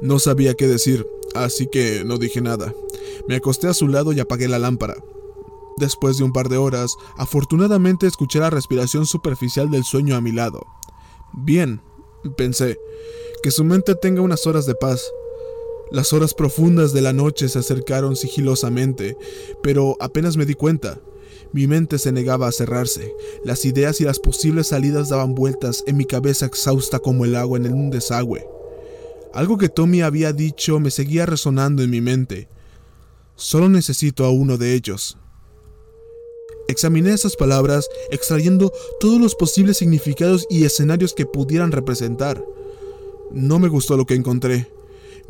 No 0.00 0.18
sabía 0.18 0.54
qué 0.54 0.66
decir, 0.66 1.06
así 1.34 1.66
que 1.70 2.04
no 2.04 2.18
dije 2.18 2.40
nada. 2.40 2.72
Me 3.28 3.36
acosté 3.36 3.68
a 3.68 3.74
su 3.74 3.88
lado 3.88 4.12
y 4.12 4.20
apagué 4.20 4.48
la 4.48 4.58
lámpara. 4.58 4.94
Después 5.76 6.18
de 6.18 6.24
un 6.24 6.32
par 6.32 6.48
de 6.48 6.56
horas, 6.56 6.94
afortunadamente 7.16 8.06
escuché 8.06 8.38
la 8.38 8.50
respiración 8.50 9.06
superficial 9.06 9.70
del 9.70 9.84
sueño 9.84 10.14
a 10.16 10.20
mi 10.20 10.32
lado. 10.32 10.66
Bien, 11.32 11.80
pensé, 12.36 12.78
que 13.42 13.50
su 13.50 13.64
mente 13.64 13.94
tenga 13.94 14.20
unas 14.20 14.46
horas 14.46 14.66
de 14.66 14.74
paz. 14.74 15.10
Las 15.90 16.12
horas 16.12 16.34
profundas 16.34 16.92
de 16.92 17.02
la 17.02 17.12
noche 17.12 17.48
se 17.48 17.58
acercaron 17.58 18.14
sigilosamente, 18.14 19.16
pero 19.62 19.96
apenas 19.98 20.36
me 20.36 20.46
di 20.46 20.54
cuenta. 20.54 21.00
Mi 21.52 21.66
mente 21.66 21.98
se 21.98 22.12
negaba 22.12 22.46
a 22.46 22.52
cerrarse. 22.52 23.12
Las 23.44 23.64
ideas 23.64 24.00
y 24.00 24.04
las 24.04 24.20
posibles 24.20 24.68
salidas 24.68 25.08
daban 25.08 25.34
vueltas 25.34 25.82
en 25.88 25.96
mi 25.96 26.04
cabeza 26.04 26.46
exhausta 26.46 27.00
como 27.00 27.24
el 27.24 27.34
agua 27.34 27.58
en 27.58 27.72
un 27.72 27.90
desagüe. 27.90 28.46
Algo 29.32 29.58
que 29.58 29.68
Tommy 29.68 30.02
había 30.02 30.32
dicho 30.32 30.78
me 30.78 30.92
seguía 30.92 31.26
resonando 31.26 31.82
en 31.82 31.90
mi 31.90 32.00
mente. 32.00 32.48
Solo 33.34 33.68
necesito 33.68 34.24
a 34.24 34.30
uno 34.30 34.58
de 34.58 34.74
ellos. 34.74 35.18
Examiné 36.68 37.12
esas 37.12 37.34
palabras, 37.34 37.88
extrayendo 38.12 38.72
todos 39.00 39.20
los 39.20 39.34
posibles 39.34 39.78
significados 39.78 40.46
y 40.48 40.64
escenarios 40.64 41.14
que 41.14 41.26
pudieran 41.26 41.72
representar. 41.72 42.44
No 43.32 43.58
me 43.58 43.68
gustó 43.68 43.96
lo 43.96 44.06
que 44.06 44.14
encontré. 44.14 44.68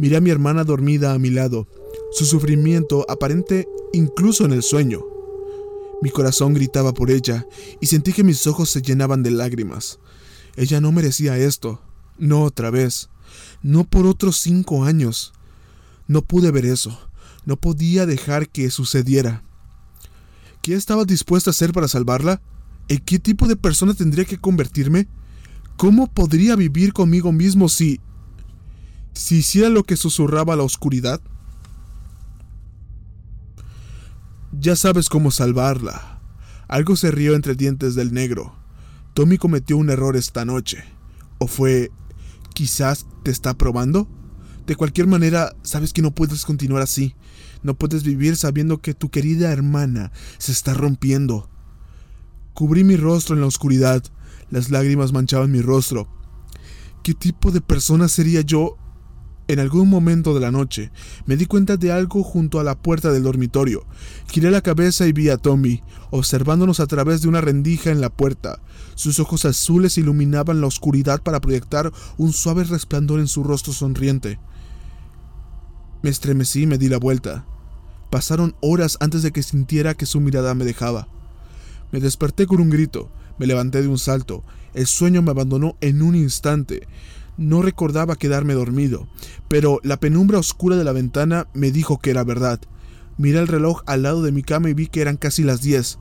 Miré 0.01 0.17
a 0.17 0.21
mi 0.23 0.31
hermana 0.31 0.65
dormida 0.65 1.13
a 1.13 1.19
mi 1.19 1.29
lado, 1.29 1.69
su 2.11 2.25
sufrimiento 2.25 3.05
aparente 3.11 3.69
incluso 3.93 4.47
en 4.47 4.53
el 4.53 4.63
sueño. 4.63 5.05
Mi 6.01 6.09
corazón 6.09 6.55
gritaba 6.55 6.95
por 6.95 7.11
ella 7.11 7.47
y 7.83 7.87
sentí 7.87 8.15
que 8.15 8.25
mis 8.25 8.47
ojos 8.47 8.71
se 8.71 8.81
llenaban 8.81 9.23
de 9.23 9.31
lágrimas. 9.31 9.99
Ella 10.57 10.81
no 10.81 10.91
merecía 10.91 11.37
esto, 11.37 11.83
no 12.17 12.45
otra 12.45 12.71
vez, 12.71 13.11
no 13.63 13.85
por 13.85 14.07
otros 14.07 14.39
cinco 14.39 14.85
años. 14.85 15.35
No 16.07 16.23
pude 16.23 16.51
ver 16.51 16.65
eso, 16.65 16.99
no 17.45 17.59
podía 17.59 18.07
dejar 18.07 18.49
que 18.49 18.71
sucediera. 18.71 19.43
¿Qué 20.63 20.77
estaba 20.77 21.05
dispuesta 21.05 21.51
a 21.51 21.53
hacer 21.53 21.73
para 21.73 21.89
salvarla? 21.89 22.41
¿En 22.89 23.01
qué 23.01 23.19
tipo 23.19 23.47
de 23.47 23.57
persona 23.57 23.93
tendría 23.93 24.25
que 24.25 24.39
convertirme? 24.39 25.09
¿Cómo 25.77 26.07
podría 26.07 26.57
vivir 26.57 26.95
conmigo 26.95 27.33
mismo 27.33 27.69
si 27.69 28.01
si 29.21 29.37
hiciera 29.37 29.69
lo 29.69 29.85
que 29.85 29.99
susurraba 29.99 30.57
la 30.57 30.63
oscuridad? 30.63 31.21
Ya 34.59 34.77
sabes 34.77 35.11
cómo 35.11 35.31
salvarla. 35.31 36.23
Algo 36.69 36.97
se 36.97 37.11
rió 37.11 37.35
entre 37.35 37.55
dientes 37.55 37.95
del 37.95 38.15
negro. 38.15 38.57
Tommy 39.13 39.37
cometió 39.37 39.77
un 39.77 39.91
error 39.91 40.17
esta 40.17 40.47
noche. 40.47 40.85
¿O 41.37 41.49
fue... 41.49 41.91
quizás 42.55 43.07
te 43.23 43.31
está 43.31 43.53
probando? 43.53 44.09
De 44.67 44.75
cualquier 44.75 45.07
manera, 45.07 45.55
sabes 45.63 45.93
que 45.93 46.01
no 46.01 46.15
puedes 46.15 46.47
continuar 46.47 46.83
así. 46.83 47.15
No 47.63 47.75
puedes 47.75 48.05
vivir 48.05 48.37
sabiendo 48.37 48.79
que 48.79 48.95
tu 48.95 49.11
querida 49.11 49.53
hermana 49.53 50.13
se 50.39 50.51
está 50.51 50.73
rompiendo. 50.73 51.51
Cubrí 52.55 52.85
mi 52.85 52.97
rostro 52.97 53.35
en 53.35 53.43
la 53.43 53.49
oscuridad. 53.49 54.03
Las 54.49 54.71
lágrimas 54.71 55.13
manchaban 55.13 55.53
mi 55.53 55.61
rostro. 55.61 56.09
¿Qué 57.03 57.13
tipo 57.13 57.51
de 57.51 57.61
persona 57.61 58.09
sería 58.09 58.41
yo 58.41 58.79
en 59.53 59.59
algún 59.59 59.89
momento 59.89 60.33
de 60.33 60.39
la 60.39 60.53
noche, 60.53 60.93
me 61.27 61.37
di 61.37 61.47
cuenta 61.47 61.77
de 61.77 61.91
algo 61.91 62.23
junto 62.23 62.61
a 62.61 62.65
la 62.65 62.79
puerta 62.79 63.11
del 63.11 63.25
dormitorio. 63.25 63.85
Giré 64.29 64.53
la 64.53 64.61
cabeza 64.61 65.09
y 65.09 65.13
vi 65.13 65.29
a 65.29 65.39
Tommy, 65.39 65.83
observándonos 66.11 66.79
a 66.79 66.87
través 66.87 67.21
de 67.21 67.29
una 67.29 67.41
rendija 67.41 67.91
en 67.91 68.01
la 68.01 68.11
puerta. 68.11 68.61
Sus 68.95 69.19
ojos 69.19 69.45
azules 69.45 69.99
iluminaban 69.99 70.61
la 70.61 70.69
oscuridad 70.69 71.21
para 71.21 71.41
proyectar 71.41 71.93
un 72.17 72.33
suave 72.33 72.63
resplandor 72.63 73.19
en 73.19 73.27
su 73.27 73.43
rostro 73.43 73.73
sonriente. 73.73 74.39
Me 76.03 76.11
estremecí 76.11 76.63
y 76.63 76.67
me 76.67 76.79
di 76.79 76.89
la 76.89 76.99
vuelta. 76.99 77.45
Pasaron 78.09 78.55
horas 78.61 78.99
antes 79.01 79.23
de 79.23 79.33
que 79.33 79.43
sintiera 79.43 79.95
que 79.95 80.07
su 80.07 80.21
mirada 80.21 80.55
me 80.55 80.65
dejaba. 80.65 81.09
Me 81.91 81.99
desperté 81.99 82.47
con 82.47 82.61
un 82.61 82.71
grito, 82.71 83.11
me 83.39 83.47
levanté 83.47 83.83
de 83.83 83.89
un 83.89 83.99
salto. 83.99 84.45
El 84.75 84.87
sueño 84.87 85.23
me 85.23 85.33
abandonó 85.33 85.77
en 85.81 86.03
un 86.03 86.15
instante. 86.15 86.87
No 87.41 87.63
recordaba 87.63 88.17
quedarme 88.17 88.53
dormido, 88.53 89.09
pero 89.49 89.81
la 89.83 89.99
penumbra 89.99 90.39
oscura 90.39 90.77
de 90.77 90.85
la 90.85 90.93
ventana 90.93 91.49
me 91.55 91.71
dijo 91.71 91.99
que 91.99 92.11
era 92.11 92.23
verdad. 92.23 92.61
Miré 93.17 93.39
el 93.39 93.49
reloj 93.49 93.81
al 93.87 94.03
lado 94.03 94.21
de 94.21 94.31
mi 94.31 94.43
cama 94.43 94.69
y 94.69 94.75
vi 94.75 94.89
que 94.89 95.01
eran 95.01 95.17
casi 95.17 95.43
las 95.43 95.63
diez. 95.63 95.99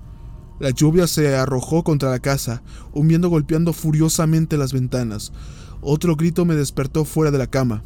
La 0.60 0.72
lluvia 0.72 1.08
se 1.08 1.38
arrojó 1.38 1.86
contra 1.86 2.10
la 2.10 2.20
casa, 2.20 2.62
un 2.92 3.08
viento 3.08 3.30
golpeando 3.30 3.72
furiosamente 3.72 4.58
las 4.58 4.74
ventanas. 4.74 5.32
Otro 5.80 6.18
grito 6.18 6.44
me 6.44 6.56
despertó 6.56 7.06
fuera 7.06 7.32
de 7.32 7.38
la 7.38 7.48
cama. 7.48 7.86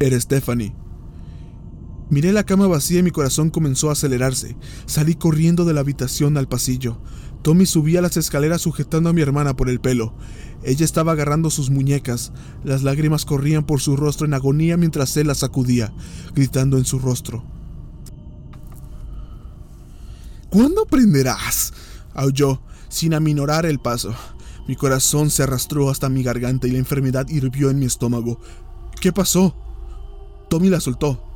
Era 0.00 0.18
Stephanie. 0.18 0.74
Miré 2.08 2.32
la 2.32 2.46
cama 2.46 2.66
vacía 2.68 3.00
y 3.00 3.02
mi 3.02 3.10
corazón 3.10 3.50
comenzó 3.50 3.90
a 3.90 3.92
acelerarse. 3.92 4.56
Salí 4.86 5.14
corriendo 5.14 5.66
de 5.66 5.74
la 5.74 5.80
habitación 5.80 6.38
al 6.38 6.48
pasillo. 6.48 7.02
Tommy 7.44 7.66
subía 7.66 8.00
las 8.00 8.16
escaleras 8.16 8.62
sujetando 8.62 9.10
a 9.10 9.12
mi 9.12 9.20
hermana 9.20 9.54
por 9.54 9.68
el 9.68 9.78
pelo. 9.78 10.14
Ella 10.62 10.82
estaba 10.82 11.12
agarrando 11.12 11.50
sus 11.50 11.68
muñecas. 11.68 12.32
Las 12.64 12.82
lágrimas 12.82 13.26
corrían 13.26 13.66
por 13.66 13.82
su 13.82 13.98
rostro 13.98 14.26
en 14.26 14.32
agonía 14.32 14.78
mientras 14.78 15.14
él 15.18 15.26
la 15.26 15.34
sacudía, 15.34 15.92
gritando 16.34 16.78
en 16.78 16.86
su 16.86 16.98
rostro. 16.98 17.44
¿Cuándo 20.48 20.84
aprenderás? 20.84 21.74
aulló, 22.14 22.62
sin 22.88 23.12
aminorar 23.12 23.66
el 23.66 23.78
paso. 23.78 24.14
Mi 24.66 24.74
corazón 24.74 25.28
se 25.28 25.42
arrastró 25.42 25.90
hasta 25.90 26.08
mi 26.08 26.22
garganta 26.22 26.66
y 26.66 26.70
la 26.70 26.78
enfermedad 26.78 27.28
hirvió 27.28 27.68
en 27.68 27.78
mi 27.78 27.84
estómago. 27.84 28.40
¿Qué 29.02 29.12
pasó? 29.12 29.54
Tommy 30.48 30.70
la 30.70 30.80
soltó. 30.80 31.33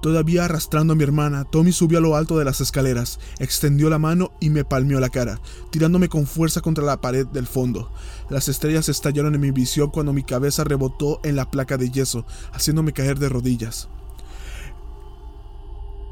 Todavía 0.00 0.46
arrastrando 0.46 0.94
a 0.94 0.96
mi 0.96 1.02
hermana, 1.02 1.44
Tommy 1.44 1.72
subió 1.72 1.98
a 1.98 2.00
lo 2.00 2.16
alto 2.16 2.38
de 2.38 2.44
las 2.46 2.62
escaleras, 2.62 3.20
extendió 3.38 3.90
la 3.90 3.98
mano 3.98 4.32
y 4.40 4.48
me 4.48 4.64
palmeó 4.64 4.98
la 4.98 5.10
cara, 5.10 5.40
tirándome 5.70 6.08
con 6.08 6.26
fuerza 6.26 6.62
contra 6.62 6.84
la 6.84 7.02
pared 7.02 7.26
del 7.26 7.46
fondo. 7.46 7.92
Las 8.30 8.48
estrellas 8.48 8.88
estallaron 8.88 9.34
en 9.34 9.42
mi 9.42 9.50
visión 9.50 9.90
cuando 9.90 10.14
mi 10.14 10.22
cabeza 10.22 10.64
rebotó 10.64 11.20
en 11.22 11.36
la 11.36 11.50
placa 11.50 11.76
de 11.76 11.90
yeso, 11.90 12.24
haciéndome 12.52 12.94
caer 12.94 13.18
de 13.18 13.28
rodillas. 13.28 13.88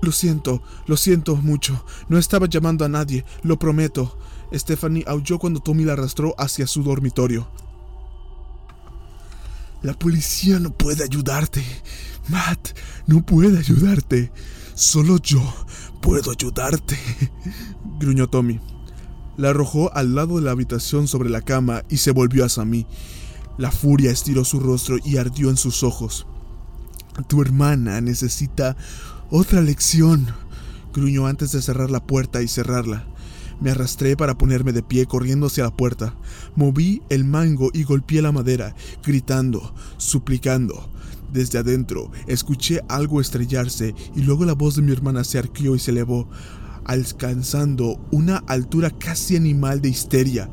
Lo 0.03 0.13
siento, 0.13 0.63
lo 0.87 0.97
siento 0.97 1.37
mucho. 1.37 1.85
No 2.09 2.19
estaba 2.19 2.47
llamando 2.47 2.85
a 2.85 2.89
nadie, 2.89 3.25
lo 3.43 3.59
prometo. 3.59 4.19
Stephanie 4.53 5.05
aulló 5.07 5.39
cuando 5.39 5.61
Tommy 5.61 5.85
la 5.85 5.95
arrastró 5.95 6.35
hacia 6.39 6.67
su 6.67 6.83
dormitorio. 6.83 7.49
La 9.83 9.95
policía 9.95 10.59
no 10.59 10.71
puede 10.71 11.05
ayudarte. 11.05 11.65
Matt 12.29 12.71
no 13.07 13.25
puede 13.25 13.59
ayudarte. 13.59 14.33
Solo 14.75 15.19
yo 15.19 15.43
puedo 16.01 16.31
ayudarte, 16.31 16.99
gruñó 17.99 18.29
Tommy. 18.29 18.61
La 19.37 19.51
arrojó 19.51 19.95
al 19.95 20.15
lado 20.15 20.37
de 20.37 20.43
la 20.43 20.51
habitación 20.51 21.07
sobre 21.07 21.31
la 21.31 21.43
cama 21.43 21.85
y 21.89 21.99
se 21.99 22.11
volvió 22.11 22.45
hacia 22.45 22.65
mí. 22.65 22.87
La 23.57 23.71
furia 23.71 24.11
estiró 24.11 24.45
su 24.45 24.61
rostro 24.61 24.97
y 25.05 25.17
ardió 25.17 25.51
en 25.51 25.57
sus 25.57 25.83
ojos. 25.83 26.27
Tu 27.29 27.43
hermana 27.43 28.01
necesita 28.01 28.77
otra 29.31 29.61
lección, 29.61 30.27
gruñó 30.93 31.27
antes 31.27 31.53
de 31.53 31.63
cerrar 31.63 31.91
la 31.91 32.05
puerta 32.05 32.43
y 32.43 32.49
cerrarla. 32.49 33.07
Me 33.61 33.71
arrastré 33.71 34.17
para 34.17 34.39
ponerme 34.39 34.73
de 34.73 34.83
pie 34.83 35.07
corriendo 35.07 35.47
hacia 35.47 35.65
la 35.65 35.77
puerta. 35.77 36.15
Moví 36.55 37.03
el 37.09 37.25
mango 37.25 37.71
y 37.73 37.83
golpeé 37.83 38.23
la 38.23 38.33
madera, 38.33 38.75
gritando, 39.05 39.75
suplicando. 39.97 40.89
Desde 41.33 41.59
adentro 41.59 42.11
escuché 42.27 42.81
algo 42.89 43.21
estrellarse 43.21 43.95
y 44.15 44.23
luego 44.23 44.45
la 44.45 44.55
voz 44.55 44.77
de 44.77 44.83
mi 44.83 44.93
hermana 44.93 45.25
se 45.25 45.39
arqueó 45.39 45.75
y 45.75 45.79
se 45.79 45.91
elevó, 45.91 46.29
alcanzando 46.85 48.01
una 48.11 48.39
altura 48.47 48.91
casi 48.91 49.37
animal 49.37 49.83
de 49.83 49.91
histeria. 49.91 50.49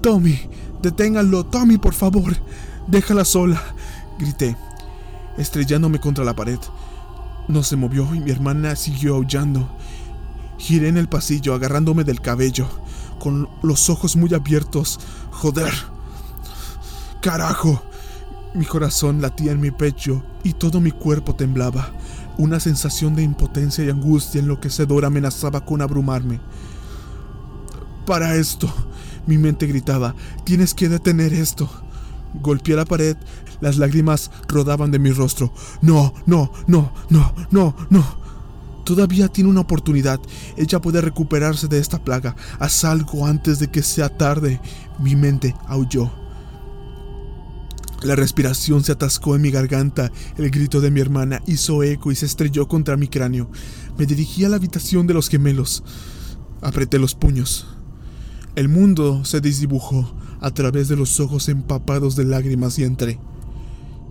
Tommy, 0.00 0.38
deténganlo, 0.82 1.44
Tommy, 1.44 1.76
por 1.76 1.94
favor. 1.94 2.34
Déjala 2.88 3.24
sola, 3.24 3.62
grité, 4.18 4.56
estrellándome 5.36 6.00
contra 6.00 6.24
la 6.24 6.34
pared. 6.34 6.58
No 7.48 7.62
se 7.62 7.76
movió 7.76 8.14
y 8.14 8.20
mi 8.20 8.30
hermana 8.30 8.76
siguió 8.76 9.16
aullando. 9.16 9.68
Giré 10.62 10.86
en 10.86 10.96
el 10.96 11.08
pasillo 11.08 11.54
agarrándome 11.54 12.04
del 12.04 12.20
cabello, 12.20 12.68
con 13.18 13.48
los 13.64 13.90
ojos 13.90 14.14
muy 14.14 14.32
abiertos. 14.32 15.00
Joder. 15.32 15.72
Carajo. 17.20 17.82
Mi 18.54 18.64
corazón 18.64 19.20
latía 19.20 19.50
en 19.50 19.60
mi 19.60 19.72
pecho 19.72 20.22
y 20.44 20.52
todo 20.52 20.80
mi 20.80 20.92
cuerpo 20.92 21.34
temblaba. 21.34 21.90
Una 22.38 22.60
sensación 22.60 23.16
de 23.16 23.24
impotencia 23.24 23.84
y 23.84 23.90
angustia 23.90 24.40
enloquecedora 24.40 25.08
amenazaba 25.08 25.64
con 25.64 25.82
abrumarme. 25.82 26.38
Para 28.06 28.36
esto, 28.36 28.72
mi 29.26 29.38
mente 29.38 29.66
gritaba, 29.66 30.14
tienes 30.44 30.74
que 30.74 30.88
detener 30.88 31.34
esto. 31.34 31.68
Golpeé 32.40 32.76
la 32.76 32.84
pared, 32.84 33.16
las 33.60 33.78
lágrimas 33.78 34.30
rodaban 34.46 34.92
de 34.92 35.00
mi 35.00 35.10
rostro. 35.10 35.52
No, 35.80 36.14
no, 36.24 36.52
no, 36.68 36.92
no, 37.08 37.34
no, 37.50 37.74
no. 37.90 38.21
Todavía 38.84 39.28
tiene 39.28 39.50
una 39.50 39.60
oportunidad. 39.60 40.20
Ella 40.56 40.80
puede 40.80 41.00
recuperarse 41.00 41.68
de 41.68 41.78
esta 41.78 42.02
plaga. 42.02 42.36
Haz 42.58 42.84
algo 42.84 43.26
antes 43.26 43.58
de 43.58 43.68
que 43.68 43.82
sea 43.82 44.08
tarde. 44.08 44.60
Mi 44.98 45.16
mente 45.16 45.54
aulló. 45.66 46.10
La 48.02 48.16
respiración 48.16 48.82
se 48.82 48.92
atascó 48.92 49.36
en 49.36 49.42
mi 49.42 49.50
garganta. 49.50 50.10
El 50.36 50.50
grito 50.50 50.80
de 50.80 50.90
mi 50.90 51.00
hermana 51.00 51.40
hizo 51.46 51.84
eco 51.84 52.10
y 52.10 52.16
se 52.16 52.26
estrelló 52.26 52.66
contra 52.66 52.96
mi 52.96 53.06
cráneo. 53.06 53.48
Me 53.96 54.06
dirigí 54.06 54.44
a 54.44 54.48
la 54.48 54.56
habitación 54.56 55.06
de 55.06 55.14
los 55.14 55.28
gemelos. 55.28 55.84
Apreté 56.60 56.98
los 56.98 57.14
puños. 57.14 57.66
El 58.56 58.68
mundo 58.68 59.24
se 59.24 59.40
desdibujó 59.40 60.14
a 60.40 60.50
través 60.50 60.88
de 60.88 60.96
los 60.96 61.20
ojos 61.20 61.48
empapados 61.48 62.16
de 62.16 62.24
lágrimas 62.24 62.78
y 62.78 62.84
entré. 62.84 63.20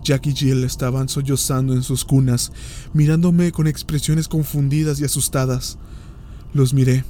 Jack 0.02 0.26
y 0.26 0.34
Jill 0.34 0.64
estaban 0.64 1.08
sollozando 1.08 1.74
en 1.74 1.82
sus 1.82 2.04
cunas, 2.04 2.52
mirándome 2.92 3.52
con 3.52 3.66
expresiones 3.66 4.28
confundidas 4.28 5.00
y 5.00 5.04
asustadas. 5.04 5.78
Los 6.52 6.74
miré, 6.74 7.04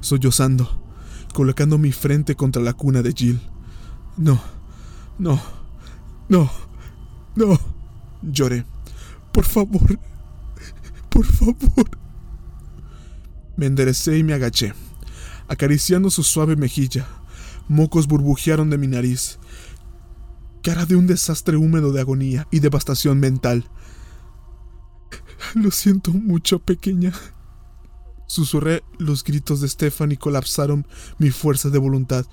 sollozando, 0.00 0.82
colocando 1.34 1.78
mi 1.78 1.92
frente 1.92 2.34
contra 2.34 2.62
la 2.62 2.72
cuna 2.72 3.02
de 3.02 3.12
Jill. 3.12 3.40
No, 4.16 4.40
no, 5.18 5.40
no, 6.28 6.50
no, 7.36 7.60
lloré. 8.22 8.64
Por 9.32 9.44
favor, 9.44 9.98
por 11.10 11.26
favor. 11.26 11.90
Me 13.56 13.66
enderecé 13.66 14.16
y 14.16 14.22
me 14.22 14.32
agaché, 14.32 14.72
acariciando 15.48 16.10
su 16.10 16.22
suave 16.22 16.56
mejilla. 16.56 17.06
Mocos 17.68 18.06
burbujearon 18.06 18.70
de 18.70 18.78
mi 18.78 18.86
nariz 18.86 19.38
cara 20.62 20.86
de 20.86 20.96
un 20.96 21.06
desastre 21.06 21.56
húmedo 21.56 21.92
de 21.92 22.00
agonía 22.00 22.48
y 22.50 22.60
devastación 22.60 23.20
mental. 23.20 23.68
Lo 25.54 25.70
siento 25.70 26.12
mucho, 26.12 26.60
pequeña. 26.60 27.12
Susurré, 28.26 28.82
los 28.98 29.24
gritos 29.24 29.60
de 29.60 29.68
Stephanie 29.68 30.16
colapsaron 30.16 30.86
mi 31.18 31.30
fuerza 31.30 31.68
de 31.68 31.78
voluntad. 31.78 32.24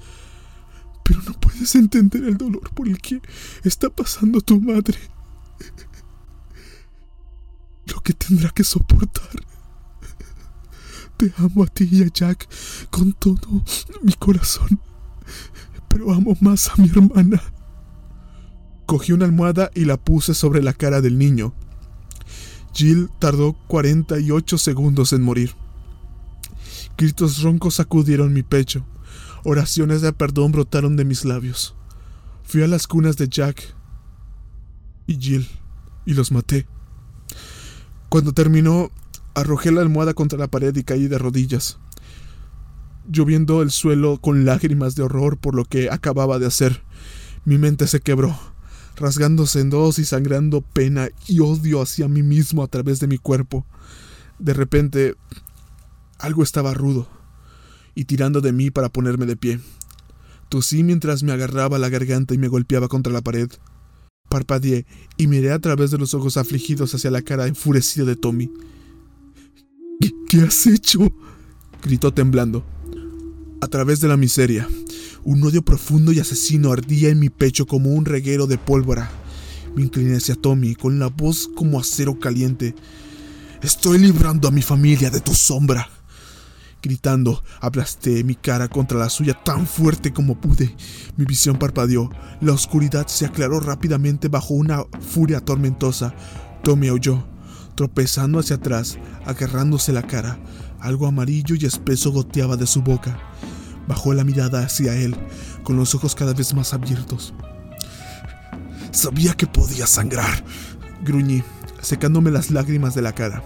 Pero 1.04 1.22
no 1.24 1.34
puedes 1.34 1.74
entender 1.76 2.24
el 2.24 2.38
dolor 2.38 2.74
por 2.74 2.88
el 2.88 3.00
que 3.00 3.22
está 3.64 3.90
pasando 3.90 4.40
tu 4.42 4.62
madre. 4.62 4.98
Lo 7.88 8.00
que 8.02 8.14
tendrá 8.14 8.50
que 8.52 8.64
soportar. 8.64 9.44
Te 11.18 11.34
amo 11.38 11.64
a 11.64 11.68
ti 11.68 11.90
y 11.92 12.04
a 12.04 12.08
Jack 12.08 12.48
con 12.92 13.12
todo 13.14 13.64
mi 14.04 14.14
corazón. 14.14 14.80
Pero 15.90 16.14
amo 16.14 16.38
más 16.40 16.70
a 16.70 16.76
mi 16.78 16.88
hermana. 16.90 17.42
Cogí 18.90 19.12
una 19.12 19.26
almohada 19.26 19.70
y 19.76 19.86
la 19.86 19.98
puse 19.98 20.34
sobre 20.34 20.64
la 20.64 20.74
cara 20.74 21.00
del 21.00 21.20
niño. 21.20 21.54
Jill 22.74 23.12
tardó 23.20 23.54
48 23.68 24.58
segundos 24.58 25.14
en 25.14 25.22
morir. 25.22 25.54
Gritos 26.98 27.44
roncos 27.44 27.76
sacudieron 27.76 28.34
mi 28.34 28.42
pecho. 28.42 28.84
Oraciones 29.44 30.02
de 30.02 30.12
perdón 30.12 30.54
brotaron 30.54 30.96
de 30.96 31.06
mis 31.06 31.24
labios. 31.24 31.76
Fui 32.42 32.64
a 32.64 32.68
las 32.68 32.88
cunas 32.88 33.16
de 33.16 33.30
Jack 33.30 33.76
y 35.06 35.20
Jill 35.20 35.48
y 36.08 36.16
los 36.16 36.32
maté. 36.32 36.66
Cuando 38.10 38.34
terminó, 38.34 38.90
arrojé 39.36 39.72
la 39.72 39.82
almohada 39.82 40.16
contra 40.16 40.40
la 40.40 40.48
pared 40.48 40.76
y 40.76 40.84
caí 40.84 41.08
de 41.08 41.20
rodillas, 41.20 41.78
lloviendo 43.08 43.62
el 43.62 43.70
suelo 43.70 44.20
con 44.20 44.46
lágrimas 44.46 44.96
de 44.96 45.04
horror 45.04 45.38
por 45.38 45.54
lo 45.54 45.64
que 45.64 45.92
acababa 45.92 46.40
de 46.40 46.48
hacer. 46.48 46.82
Mi 47.46 47.60
mente 47.60 47.86
se 47.86 48.00
quebró 48.00 48.36
rasgándose 49.00 49.62
en 49.62 49.70
dos 49.70 49.98
y 49.98 50.06
sangrando 50.06 50.62
pena 50.62 51.10
y 51.28 51.40
odio 51.40 51.82
hacia 51.82 52.08
mí 52.08 52.22
mismo 52.22 52.64
a 52.64 52.68
través 52.68 53.00
de 53.00 53.08
mi 53.08 53.18
cuerpo. 53.18 53.66
De 54.38 54.54
repente, 54.54 55.16
algo 56.18 56.44
estaba 56.44 56.74
rudo 56.74 57.08
y 57.96 58.06
tirando 58.06 58.42
de 58.42 58.52
mí 58.52 58.72
para 58.72 58.90
ponerme 58.90 59.26
de 59.26 59.38
pie. 59.38 59.60
Tosí 60.50 60.84
mientras 60.84 61.24
me 61.24 61.32
agarraba 61.32 61.80
la 61.80 61.90
garganta 61.90 62.34
y 62.34 62.38
me 62.38 62.48
golpeaba 62.48 62.88
contra 62.88 63.14
la 63.14 63.22
pared. 63.22 63.50
Parpadeé 64.30 64.86
y 65.18 65.28
miré 65.28 65.52
a 65.52 65.60
través 65.60 65.92
de 65.92 65.98
los 65.98 66.14
ojos 66.14 66.38
afligidos 66.38 66.94
hacia 66.94 67.12
la 67.12 67.22
cara 67.22 67.48
enfurecida 67.48 68.06
de 68.06 68.16
Tommy. 68.16 68.52
¿Qué, 70.00 70.12
qué 70.28 70.42
has 70.42 70.68
hecho? 70.68 71.12
gritó 71.84 72.14
temblando. 72.14 72.66
A 73.62 73.68
través 73.68 74.00
de 74.00 74.08
la 74.08 74.16
miseria, 74.16 74.68
un 75.26 75.44
odio 75.44 75.62
profundo 75.62 76.14
y 76.14 76.20
asesino 76.20 76.72
ardía 76.72 77.10
en 77.10 77.20
mi 77.20 77.30
pecho 77.30 77.68
como 77.68 77.90
un 77.90 78.06
reguero 78.06 78.48
de 78.48 78.58
pólvora. 78.58 79.12
Me 79.76 79.84
incliné 79.84 80.16
hacia 80.16 80.36
Tommy 80.36 80.76
con 80.76 80.98
la 80.98 81.08
voz 81.08 81.50
como 81.56 81.78
acero 81.78 82.20
caliente. 82.20 82.74
Estoy 83.62 84.00
librando 84.00 84.48
a 84.48 84.52
mi 84.52 84.62
familia 84.62 85.10
de 85.10 85.20
tu 85.20 85.36
sombra. 85.36 85.90
Gritando, 86.82 87.44
aplasté 87.60 88.24
mi 88.24 88.36
cara 88.36 88.70
contra 88.70 88.98
la 88.98 89.10
suya 89.10 89.34
tan 89.34 89.68
fuerte 89.68 90.14
como 90.14 90.40
pude. 90.40 90.74
Mi 91.18 91.26
visión 91.26 91.60
parpadeó. 91.60 92.10
La 92.40 92.54
oscuridad 92.54 93.08
se 93.08 93.26
aclaró 93.26 93.60
rápidamente 93.60 94.30
bajo 94.30 94.54
una 94.54 94.86
furia 95.02 95.42
tormentosa. 95.42 96.16
Tommy 96.64 96.88
aulló, 96.88 97.28
tropezando 97.76 98.40
hacia 98.40 98.56
atrás, 98.56 98.98
agarrándose 99.26 99.92
la 99.92 100.04
cara. 100.04 100.40
Algo 100.82 101.08
amarillo 101.08 101.56
y 101.56 101.66
espeso 101.66 102.12
goteaba 102.12 102.56
de 102.56 102.68
su 102.68 102.82
boca. 102.82 103.20
Bajó 103.88 104.14
la 104.14 104.24
mirada 104.24 104.64
hacia 104.64 104.96
él, 104.96 105.16
con 105.64 105.76
los 105.76 105.96
ojos 105.96 106.16
cada 106.16 106.34
vez 106.34 106.54
más 106.54 106.74
abiertos. 106.74 107.34
Sabía 108.92 109.34
que 109.34 109.48
podía 109.48 109.88
sangrar, 109.88 110.44
gruñí, 111.04 111.44
secándome 111.82 112.32
las 112.32 112.52
lágrimas 112.52 112.96
de 112.96 113.02
la 113.02 113.14
cara. 113.14 113.44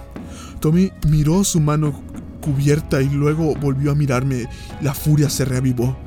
Tommy 0.60 0.92
miró 1.08 1.44
su 1.44 1.60
mano 1.60 2.02
cubierta 2.42 3.02
y 3.02 3.10
luego 3.10 3.56
volvió 3.56 3.92
a 3.92 3.96
mirarme. 3.96 4.48
La 4.82 4.94
furia 4.94 5.30
se 5.30 5.46
reavivó. 5.46 5.98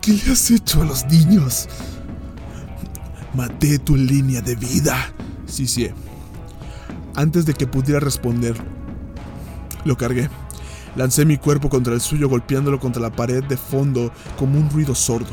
¿Qué 0.00 0.12
le 0.12 0.32
has 0.32 0.50
hecho 0.50 0.82
a 0.82 0.84
los 0.84 1.04
niños? 1.06 1.68
Maté 3.34 3.78
tu 3.78 3.96
línea 3.96 4.40
de 4.40 4.56
vida, 4.56 5.12
sí, 5.46 5.66
sí. 5.66 5.88
Antes 7.14 7.46
de 7.46 7.54
que 7.54 7.66
pudiera 7.66 8.00
responder, 8.00 8.56
lo 9.84 9.96
cargué. 9.96 10.28
Lancé 10.96 11.24
mi 11.24 11.36
cuerpo 11.36 11.68
contra 11.68 11.94
el 11.94 12.00
suyo 12.00 12.28
golpeándolo 12.28 12.80
contra 12.80 13.02
la 13.02 13.10
pared 13.10 13.44
de 13.44 13.56
fondo 13.56 14.10
como 14.36 14.58
un 14.58 14.70
ruido 14.70 14.94
sordo. 14.94 15.30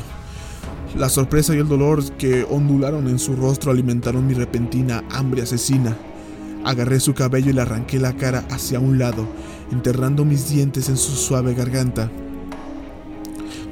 La 0.96 1.08
sorpresa 1.08 1.54
y 1.54 1.58
el 1.58 1.68
dolor 1.68 2.02
que 2.12 2.46
ondularon 2.48 3.08
en 3.08 3.18
su 3.18 3.36
rostro 3.36 3.70
alimentaron 3.70 4.26
mi 4.26 4.34
repentina 4.34 5.04
hambre 5.10 5.42
asesina. 5.42 5.96
Agarré 6.64 7.00
su 7.00 7.14
cabello 7.14 7.50
y 7.50 7.52
le 7.52 7.60
arranqué 7.60 7.98
la 7.98 8.14
cara 8.14 8.44
hacia 8.50 8.80
un 8.80 8.98
lado, 8.98 9.26
enterrando 9.70 10.24
mis 10.24 10.48
dientes 10.48 10.88
en 10.88 10.96
su 10.96 11.12
suave 11.12 11.54
garganta. 11.54 12.10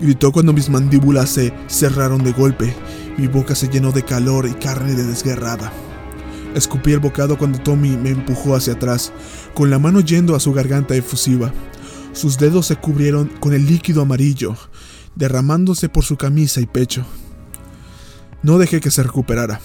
Gritó 0.00 0.32
cuando 0.32 0.52
mis 0.52 0.68
mandíbulas 0.68 1.30
se 1.30 1.52
cerraron 1.66 2.24
de 2.24 2.32
golpe. 2.32 2.74
Mi 3.16 3.26
boca 3.26 3.54
se 3.54 3.68
llenó 3.68 3.92
de 3.92 4.02
calor 4.02 4.46
y 4.46 4.52
carne 4.52 4.94
de 4.94 5.04
desgarrada. 5.04 5.72
Escupí 6.54 6.92
el 6.92 7.00
bocado 7.00 7.36
cuando 7.36 7.58
Tommy 7.58 7.96
me 7.96 8.10
empujó 8.10 8.54
hacia 8.54 8.74
atrás, 8.74 9.12
con 9.54 9.70
la 9.70 9.78
mano 9.78 10.00
yendo 10.00 10.36
a 10.36 10.40
su 10.40 10.52
garganta 10.52 10.94
efusiva. 10.94 11.52
Sus 12.12 12.38
dedos 12.38 12.66
se 12.66 12.76
cubrieron 12.76 13.28
con 13.40 13.54
el 13.54 13.66
líquido 13.66 14.02
amarillo, 14.02 14.56
derramándose 15.16 15.88
por 15.88 16.04
su 16.04 16.16
camisa 16.16 16.60
y 16.60 16.66
pecho. 16.66 17.04
No 18.42 18.58
dejé 18.58 18.80
que 18.80 18.92
se 18.92 19.02
recuperara. 19.02 19.60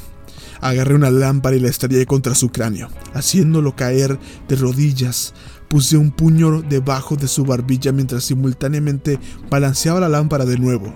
Agarré 0.61 0.95
una 0.95 1.11
lámpara 1.11 1.55
y 1.55 1.59
la 1.59 1.69
estrellé 1.69 2.05
contra 2.05 2.33
su 2.33 2.49
cráneo, 2.49 2.89
haciéndolo 3.13 3.75
caer 3.75 4.19
de 4.47 4.55
rodillas. 4.55 5.33
Puse 5.67 5.95
un 5.95 6.11
puño 6.11 6.63
debajo 6.63 7.15
de 7.15 7.27
su 7.27 7.45
barbilla 7.45 7.91
mientras 7.91 8.23
simultáneamente 8.23 9.19
balanceaba 9.49 9.99
la 9.99 10.09
lámpara 10.09 10.45
de 10.45 10.57
nuevo, 10.57 10.91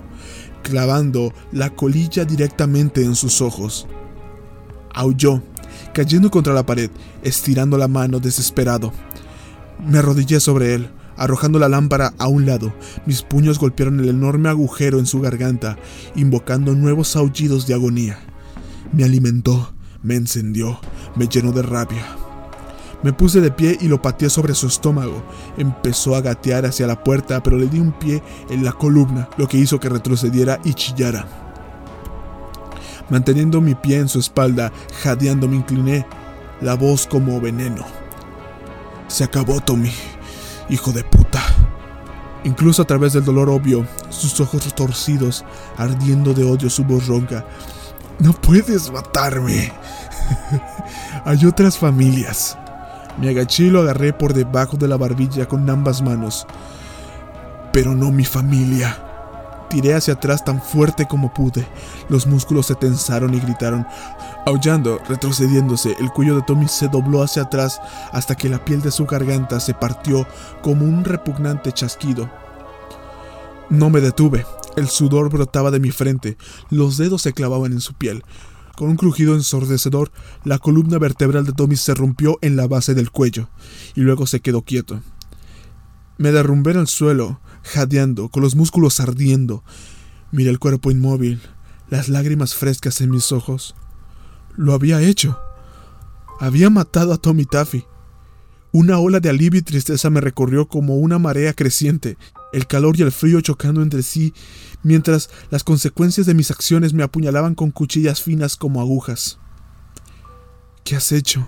clavando 0.63 1.33
la 1.51 1.69
colilla 1.69 2.25
directamente 2.25 3.03
en 3.03 3.15
sus 3.15 3.41
ojos. 3.41 3.87
Aulló, 4.93 5.43
cayendo 5.93 6.31
contra 6.31 6.53
la 6.53 6.65
pared, 6.65 6.89
estirando 7.23 7.77
la 7.77 7.87
mano 7.87 8.19
desesperado. 8.19 8.93
Me 9.85 9.99
arrodillé 9.99 10.39
sobre 10.39 10.73
él, 10.75 10.89
arrojando 11.17 11.59
la 11.59 11.69
lámpara 11.69 12.13
a 12.17 12.27
un 12.27 12.45
lado. 12.45 12.73
Mis 13.05 13.21
puños 13.21 13.59
golpearon 13.59 13.99
el 13.99 14.09
enorme 14.09 14.49
agujero 14.49 14.99
en 14.99 15.05
su 15.05 15.21
garganta, 15.21 15.77
invocando 16.15 16.73
nuevos 16.73 17.15
aullidos 17.15 17.67
de 17.67 17.73
agonía. 17.73 18.19
Me 18.91 19.03
alimentó, 19.03 19.73
me 20.01 20.15
encendió, 20.15 20.79
me 21.15 21.27
llenó 21.27 21.51
de 21.51 21.63
rabia. 21.63 22.05
Me 23.03 23.11
puse 23.11 23.41
de 23.41 23.51
pie 23.51 23.77
y 23.81 23.89
lo 23.89 24.01
pateé 24.01 24.29
sobre 24.29 24.55
su 24.55 24.67
estómago. 24.67 25.23
Empezó 25.57 26.15
a 26.15 26.21
gatear 26.21 26.65
hacia 26.65 26.87
la 26.87 27.03
puerta, 27.03 27.43
pero 27.43 27.57
le 27.57 27.67
di 27.67 27.79
un 27.79 27.91
pie 27.91 28.23
en 28.49 28.63
la 28.63 28.71
columna, 28.71 29.27
lo 29.37 29.47
que 29.47 29.57
hizo 29.57 29.79
que 29.79 29.89
retrocediera 29.89 30.59
y 30.63 30.73
chillara. 30.73 31.42
Manteniendo 33.13 33.61
mi 33.61 33.75
pie 33.75 33.99
en 33.99 34.09
su 34.09 34.17
espalda, 34.17 34.71
jadeando 35.03 35.47
me 35.47 35.57
incliné, 35.57 36.03
la 36.61 36.73
voz 36.73 37.05
como 37.05 37.39
veneno. 37.39 37.85
Se 39.07 39.23
acabó, 39.23 39.61
Tommy, 39.61 39.91
hijo 40.67 40.91
de 40.91 41.03
puta. 41.03 41.39
Incluso 42.43 42.81
a 42.81 42.85
través 42.85 43.13
del 43.13 43.23
dolor 43.23 43.51
obvio, 43.51 43.85
sus 44.09 44.39
ojos 44.39 44.65
retorcidos, 44.65 45.45
ardiendo 45.77 46.33
de 46.33 46.43
odio, 46.43 46.71
su 46.71 46.85
voz 46.85 47.05
ronca. 47.05 47.45
No 48.17 48.33
puedes 48.33 48.91
matarme. 48.91 49.71
Hay 51.25 51.45
otras 51.45 51.77
familias. 51.77 52.57
Me 53.19 53.29
agaché 53.29 53.65
y 53.65 53.69
lo 53.69 53.81
agarré 53.81 54.11
por 54.11 54.33
debajo 54.33 54.75
de 54.75 54.87
la 54.87 54.97
barbilla 54.97 55.47
con 55.47 55.69
ambas 55.69 56.01
manos. 56.01 56.47
Pero 57.71 57.93
no 57.93 58.09
mi 58.09 58.25
familia. 58.25 59.12
Tiré 59.73 59.95
hacia 59.95 60.13
atrás 60.13 60.45
tan 60.45 60.61
fuerte 60.61 61.07
como 61.07 61.33
pude. 61.33 61.67
Los 62.07 62.27
músculos 62.27 62.67
se 62.67 62.75
tensaron 62.75 63.33
y 63.33 63.39
gritaron. 63.39 63.87
Aullando, 64.45 65.01
retrocediéndose, 65.09 65.95
el 65.99 66.11
cuello 66.11 66.35
de 66.35 66.43
Tommy 66.43 66.67
se 66.67 66.89
dobló 66.89 67.23
hacia 67.23 67.41
atrás 67.41 67.81
hasta 68.11 68.35
que 68.35 68.49
la 68.49 68.63
piel 68.63 68.83
de 68.83 68.91
su 68.91 69.07
garganta 69.07 69.59
se 69.59 69.73
partió 69.73 70.27
como 70.61 70.85
un 70.85 71.03
repugnante 71.03 71.71
chasquido. 71.71 72.29
No 73.71 73.89
me 73.89 73.99
detuve. 73.99 74.45
El 74.75 74.89
sudor 74.89 75.31
brotaba 75.31 75.71
de 75.71 75.79
mi 75.79 75.89
frente, 75.89 76.37
los 76.69 76.97
dedos 76.97 77.23
se 77.23 77.33
clavaban 77.33 77.71
en 77.71 77.81
su 77.81 77.95
piel. 77.95 78.23
Con 78.77 78.89
un 78.89 78.95
crujido 78.95 79.33
ensordecedor, 79.33 80.11
la 80.43 80.59
columna 80.59 80.99
vertebral 80.99 81.45
de 81.47 81.53
Tommy 81.53 81.77
se 81.77 81.95
rompió 81.95 82.37
en 82.41 82.57
la 82.57 82.67
base 82.67 82.93
del 82.93 83.09
cuello, 83.09 83.49
y 83.95 84.01
luego 84.01 84.27
se 84.27 84.39
quedó 84.39 84.61
quieto. 84.61 85.01
Me 86.19 86.31
derrumbé 86.31 86.71
en 86.71 86.79
el 86.79 86.87
suelo, 86.87 87.39
jadeando, 87.63 88.29
con 88.29 88.43
los 88.43 88.55
músculos 88.55 88.99
ardiendo. 88.99 89.63
Miré 90.31 90.49
el 90.49 90.59
cuerpo 90.59 90.91
inmóvil, 90.91 91.41
las 91.89 92.09
lágrimas 92.09 92.55
frescas 92.55 93.01
en 93.01 93.09
mis 93.09 93.31
ojos. 93.31 93.75
Lo 94.55 94.73
había 94.73 95.01
hecho. 95.01 95.39
Había 96.39 96.69
matado 96.69 97.13
a 97.13 97.17
Tommy 97.17 97.45
Taffy. 97.45 97.85
Una 98.71 98.97
ola 98.99 99.19
de 99.19 99.29
alivio 99.29 99.59
y 99.59 99.63
tristeza 99.63 100.09
me 100.09 100.19
recorrió 100.19 100.67
como 100.67 100.97
una 100.97 101.19
marea 101.19 101.53
creciente, 101.53 102.17
el 102.53 102.65
calor 102.65 102.99
y 102.99 103.03
el 103.03 103.11
frío 103.11 103.39
chocando 103.41 103.83
entre 103.83 104.01
sí, 104.01 104.33
mientras 104.81 105.29
las 105.51 105.63
consecuencias 105.63 106.25
de 106.25 106.33
mis 106.33 106.49
acciones 106.49 106.93
me 106.93 107.03
apuñalaban 107.03 107.53
con 107.53 107.71
cuchillas 107.71 108.21
finas 108.21 108.55
como 108.55 108.81
agujas. 108.81 109.37
¿Qué 110.83 110.95
has 110.95 111.11
hecho? 111.11 111.47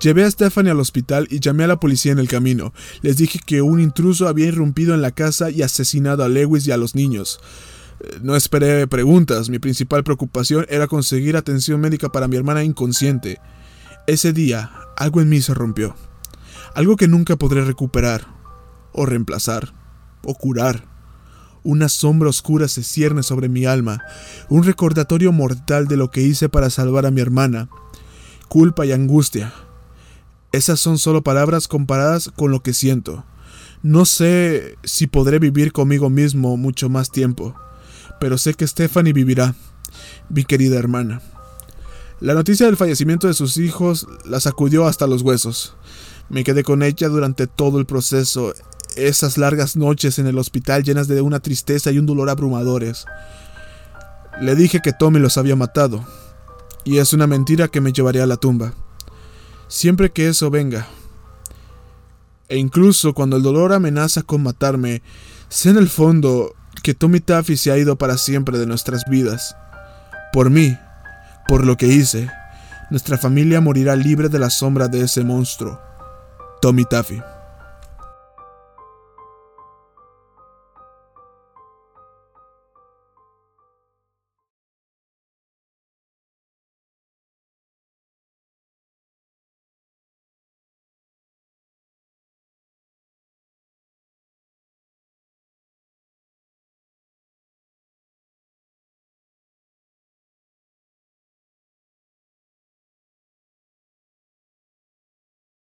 Llevé 0.00 0.24
a 0.24 0.30
Stephanie 0.30 0.70
al 0.70 0.80
hospital 0.80 1.26
y 1.30 1.40
llamé 1.40 1.64
a 1.64 1.68
la 1.68 1.80
policía 1.80 2.12
en 2.12 2.18
el 2.18 2.28
camino. 2.28 2.72
Les 3.00 3.16
dije 3.16 3.40
que 3.44 3.62
un 3.62 3.80
intruso 3.80 4.28
había 4.28 4.46
irrumpido 4.46 4.94
en 4.94 5.02
la 5.02 5.10
casa 5.10 5.50
y 5.50 5.62
asesinado 5.62 6.22
a 6.22 6.28
Lewis 6.28 6.66
y 6.66 6.72
a 6.72 6.76
los 6.76 6.94
niños. 6.94 7.40
No 8.20 8.36
esperé 8.36 8.86
preguntas, 8.86 9.48
mi 9.48 9.58
principal 9.58 10.04
preocupación 10.04 10.66
era 10.68 10.86
conseguir 10.86 11.36
atención 11.36 11.80
médica 11.80 12.10
para 12.12 12.28
mi 12.28 12.36
hermana 12.36 12.62
inconsciente. 12.62 13.40
Ese 14.06 14.32
día, 14.32 14.70
algo 14.96 15.20
en 15.20 15.30
mí 15.30 15.40
se 15.40 15.54
rompió. 15.54 15.96
Algo 16.74 16.96
que 16.96 17.08
nunca 17.08 17.36
podré 17.36 17.64
recuperar, 17.64 18.26
o 18.92 19.06
reemplazar, 19.06 19.72
o 20.22 20.34
curar. 20.34 20.84
Una 21.62 21.88
sombra 21.88 22.28
oscura 22.28 22.68
se 22.68 22.82
cierne 22.82 23.22
sobre 23.22 23.48
mi 23.48 23.64
alma, 23.64 24.04
un 24.50 24.62
recordatorio 24.62 25.32
mortal 25.32 25.88
de 25.88 25.96
lo 25.96 26.10
que 26.10 26.20
hice 26.20 26.50
para 26.50 26.68
salvar 26.68 27.06
a 27.06 27.10
mi 27.10 27.22
hermana. 27.22 27.68
Culpa 28.48 28.84
y 28.84 28.92
angustia. 28.92 29.52
Esas 30.56 30.80
son 30.80 30.96
solo 30.96 31.22
palabras 31.22 31.68
comparadas 31.68 32.30
con 32.34 32.50
lo 32.50 32.62
que 32.62 32.72
siento. 32.72 33.24
No 33.82 34.06
sé 34.06 34.78
si 34.84 35.06
podré 35.06 35.38
vivir 35.38 35.70
conmigo 35.70 36.08
mismo 36.08 36.56
mucho 36.56 36.88
más 36.88 37.10
tiempo, 37.10 37.54
pero 38.20 38.38
sé 38.38 38.54
que 38.54 38.66
Stephanie 38.66 39.12
vivirá, 39.12 39.54
mi 40.30 40.44
querida 40.44 40.78
hermana. 40.78 41.20
La 42.20 42.32
noticia 42.32 42.64
del 42.64 42.78
fallecimiento 42.78 43.26
de 43.26 43.34
sus 43.34 43.58
hijos 43.58 44.06
la 44.24 44.40
sacudió 44.40 44.86
hasta 44.86 45.06
los 45.06 45.20
huesos. 45.20 45.76
Me 46.30 46.42
quedé 46.42 46.62
con 46.62 46.82
ella 46.82 47.08
durante 47.08 47.46
todo 47.46 47.78
el 47.78 47.84
proceso, 47.84 48.54
esas 48.96 49.36
largas 49.36 49.76
noches 49.76 50.18
en 50.18 50.26
el 50.26 50.38
hospital 50.38 50.84
llenas 50.84 51.06
de 51.06 51.20
una 51.20 51.40
tristeza 51.40 51.90
y 51.90 51.98
un 51.98 52.06
dolor 52.06 52.30
abrumadores. 52.30 53.04
Le 54.40 54.54
dije 54.54 54.80
que 54.82 54.94
Tommy 54.94 55.18
los 55.20 55.36
había 55.36 55.54
matado, 55.54 56.02
y 56.82 56.96
es 56.96 57.12
una 57.12 57.26
mentira 57.26 57.68
que 57.68 57.82
me 57.82 57.92
llevaría 57.92 58.22
a 58.22 58.26
la 58.26 58.38
tumba. 58.38 58.72
Siempre 59.68 60.10
que 60.10 60.28
eso 60.28 60.50
venga. 60.50 60.86
E 62.48 62.56
incluso 62.56 63.12
cuando 63.14 63.36
el 63.36 63.42
dolor 63.42 63.72
amenaza 63.72 64.22
con 64.22 64.42
matarme, 64.42 65.02
sé 65.48 65.70
en 65.70 65.78
el 65.78 65.88
fondo 65.88 66.54
que 66.82 66.94
Tommy 66.94 67.20
Taffy 67.20 67.56
se 67.56 67.72
ha 67.72 67.78
ido 67.78 67.96
para 67.96 68.16
siempre 68.16 68.58
de 68.58 68.66
nuestras 68.66 69.04
vidas. 69.08 69.56
Por 70.32 70.50
mí, 70.50 70.78
por 71.48 71.66
lo 71.66 71.76
que 71.76 71.86
hice, 71.86 72.30
nuestra 72.90 73.18
familia 73.18 73.60
morirá 73.60 73.96
libre 73.96 74.28
de 74.28 74.38
la 74.38 74.50
sombra 74.50 74.86
de 74.86 75.02
ese 75.02 75.24
monstruo, 75.24 75.80
Tommy 76.60 76.84
Taffy. 76.84 77.20